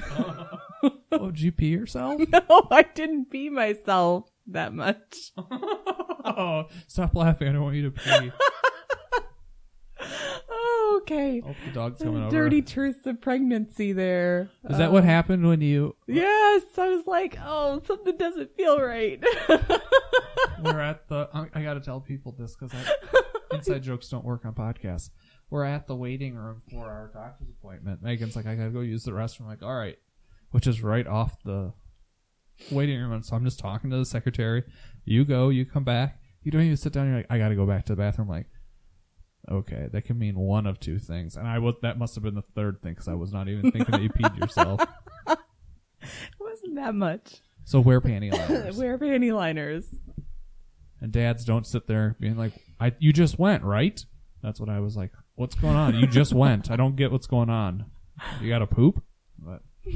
oh, 1.12 1.30
did 1.30 1.40
you 1.40 1.52
pee 1.52 1.68
yourself? 1.68 2.20
no, 2.28 2.66
I 2.70 2.82
didn't 2.82 3.30
pee 3.30 3.50
myself 3.50 4.30
that 4.46 4.72
much. 4.72 5.32
oh, 5.38 6.64
stop 6.86 7.14
laughing! 7.14 7.48
I 7.48 7.52
don't 7.52 7.62
want 7.62 7.76
you 7.76 7.90
to 7.90 7.90
pee. 7.90 8.32
Okay. 11.10 11.42
Oh, 11.44 11.54
the 11.66 11.72
dog's 11.72 12.00
coming 12.02 12.22
over. 12.22 12.30
Dirty 12.30 12.62
truths 12.62 13.04
of 13.06 13.20
pregnancy 13.20 13.92
there. 13.92 14.48
Is 14.68 14.78
that 14.78 14.92
what 14.92 15.02
Um, 15.02 15.08
happened 15.08 15.46
when 15.46 15.60
you 15.60 15.96
Yes, 16.06 16.62
I 16.78 16.88
was 16.88 17.06
like, 17.06 17.36
oh, 17.44 17.80
something 17.86 18.16
doesn't 18.16 18.54
feel 18.56 18.80
right. 18.80 19.20
we're 20.62 20.80
at 20.80 21.08
the? 21.08 21.28
I, 21.34 21.46
I 21.54 21.62
got 21.62 21.74
to 21.74 21.80
tell 21.80 22.00
people 22.00 22.34
this 22.38 22.54
because 22.54 22.72
inside 23.52 23.82
jokes 23.82 24.08
don't 24.08 24.24
work 24.24 24.44
on 24.44 24.54
podcasts. 24.54 25.10
We're 25.50 25.64
at 25.64 25.88
the 25.88 25.96
waiting 25.96 26.36
room 26.36 26.62
for 26.70 26.86
our 26.86 27.10
doctor's 27.12 27.48
appointment. 27.58 28.02
Megan's 28.02 28.36
like, 28.36 28.46
I 28.46 28.54
gotta 28.54 28.70
go 28.70 28.80
use 28.80 29.02
the 29.02 29.10
restroom. 29.10 29.40
I'm 29.42 29.46
like, 29.48 29.62
all 29.64 29.74
right, 29.74 29.96
which 30.52 30.68
is 30.68 30.80
right 30.80 31.06
off 31.08 31.42
the 31.44 31.72
waiting 32.70 33.00
room. 33.00 33.20
So 33.24 33.34
I'm 33.34 33.44
just 33.44 33.58
talking 33.58 33.90
to 33.90 33.96
the 33.96 34.04
secretary. 34.04 34.62
You 35.04 35.24
go, 35.24 35.48
you 35.48 35.66
come 35.66 35.82
back. 35.82 36.20
You 36.42 36.52
don't 36.52 36.62
even 36.62 36.76
sit 36.76 36.92
down. 36.92 37.08
You're 37.08 37.16
like, 37.16 37.26
I 37.30 37.38
gotta 37.38 37.56
go 37.56 37.66
back 37.66 37.84
to 37.86 37.92
the 37.94 37.96
bathroom. 37.96 38.28
I'm 38.30 38.36
like, 38.36 38.46
okay, 39.50 39.88
that 39.92 40.02
can 40.04 40.18
mean 40.18 40.36
one 40.36 40.66
of 40.66 40.78
two 40.80 40.98
things. 40.98 41.36
And 41.36 41.46
I 41.46 41.58
was 41.58 41.74
that 41.82 41.98
must 41.98 42.14
have 42.14 42.24
been 42.24 42.34
the 42.34 42.42
third 42.54 42.80
thing 42.82 42.92
because 42.92 43.08
I 43.08 43.14
was 43.14 43.32
not 43.32 43.48
even 43.48 43.70
thinking 43.70 43.90
that 43.90 44.02
you 44.02 44.10
peed 44.10 44.38
yourself. 44.38 44.80
it 45.26 45.38
wasn't 46.38 46.76
that 46.76 46.94
much. 46.94 47.36
So 47.64 47.80
wear 47.80 48.00
panty 48.00 48.32
liners. 48.48 48.76
Wear 48.76 48.98
panty 48.98 49.34
liners. 49.34 49.86
And 51.00 51.12
dads 51.12 51.44
don't 51.44 51.66
sit 51.66 51.86
there 51.86 52.16
being 52.20 52.36
like, 52.36 52.52
"I 52.78 52.92
you 52.98 53.12
just 53.12 53.38
went 53.38 53.62
right." 53.64 54.04
That's 54.42 54.60
what 54.60 54.68
I 54.68 54.80
was 54.80 54.96
like. 54.96 55.12
What's 55.34 55.54
going 55.54 55.76
on? 55.76 55.98
You 55.98 56.06
just 56.06 56.32
went. 56.32 56.70
I 56.70 56.76
don't 56.76 56.96
get 56.96 57.10
what's 57.12 57.26
going 57.26 57.50
on. 57.50 57.86
You 58.40 58.48
got 58.48 58.58
to 58.58 58.66
poop. 58.66 59.02
But 59.38 59.62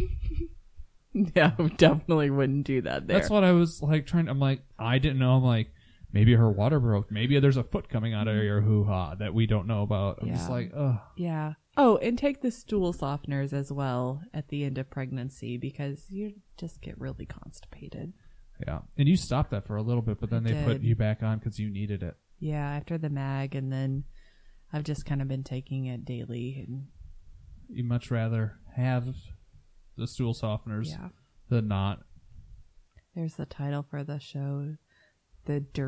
Yeah, 1.13 1.53
definitely 1.77 2.31
wouldn't 2.31 2.67
do 2.67 2.83
that 2.83 3.07
there. 3.07 3.19
that's 3.19 3.31
what 3.31 3.45
I 3.45 3.53
was 3.53 3.81
like 3.81 4.07
trying. 4.07 4.25
To 4.27 4.33
I'm 4.33 4.41
like, 4.41 4.63
I 4.79 4.99
didn't 4.99 5.19
know. 5.19 5.37
I'm 5.37 5.45
like, 5.45 5.69
maybe 6.15 6.33
her 6.35 6.51
water 6.51 6.81
broke. 6.81 7.11
Maybe 7.11 7.39
there's 7.41 7.57
a 7.59 7.65
foot 7.65 7.89
coming 7.91 8.15
out 8.15 8.29
of 8.29 8.37
your 8.37 8.63
hoo 8.63 8.85
ha 8.85 9.15
that 9.17 9.35
we 9.35 9.47
don't 9.47 9.67
know 9.67 9.83
about. 9.83 10.21
I'm 10.23 10.29
just 10.31 10.49
Yeah. 10.49 10.55
like, 10.55 10.73
ugh. 10.75 10.99
yeah. 11.17 11.53
Oh, 11.77 11.97
and 11.99 12.17
take 12.17 12.41
the 12.41 12.53
stool 12.53 12.95
softeners 12.95 13.53
as 13.53 13.73
well 13.73 14.23
at 14.33 14.49
the 14.49 14.65
end 14.65 14.79
of 14.79 14.89
pregnancy 14.89 15.59
because 15.59 16.07
you 16.09 16.35
just 16.57 16.81
get 16.81 16.99
really 17.01 17.27
constipated. 17.27 18.13
Yeah. 18.67 18.83
And 18.97 19.09
you 19.09 19.17
stopped 19.17 19.51
that 19.51 19.67
for 19.67 19.75
a 19.77 19.83
little 19.83 20.01
bit, 20.03 20.21
but 20.21 20.31
then 20.31 20.47
I 20.47 20.53
they 20.53 20.65
put 20.65 20.73
did. 20.81 20.85
you 20.85 20.95
back 20.95 21.23
on 21.25 21.39
because 21.41 21.59
you 21.59 21.69
needed 21.69 22.03
it. 22.05 22.15
Yeah, 22.39 22.65
after 22.77 22.97
the 22.97 23.11
mag, 23.11 23.57
and 23.57 23.73
then 23.73 24.05
I've 24.73 24.85
just 24.85 25.05
kind 25.05 25.21
of 25.21 25.27
been 25.29 25.43
taking 25.43 25.87
it 25.87 26.05
daily. 26.05 26.65
And 26.67 26.87
You 27.69 27.83
much 27.83 28.11
rather 28.13 28.61
have 28.77 29.09
the 29.97 30.07
stool 30.07 30.35
softeners 30.35 30.87
yeah, 30.91 31.09
than 31.49 31.67
not. 31.67 32.01
there's 33.17 33.35
the 33.35 33.47
title 33.47 33.83
for 33.89 34.05
the 34.05 34.19
show, 34.21 34.77
the 35.47 35.59
dirty. 35.61 35.83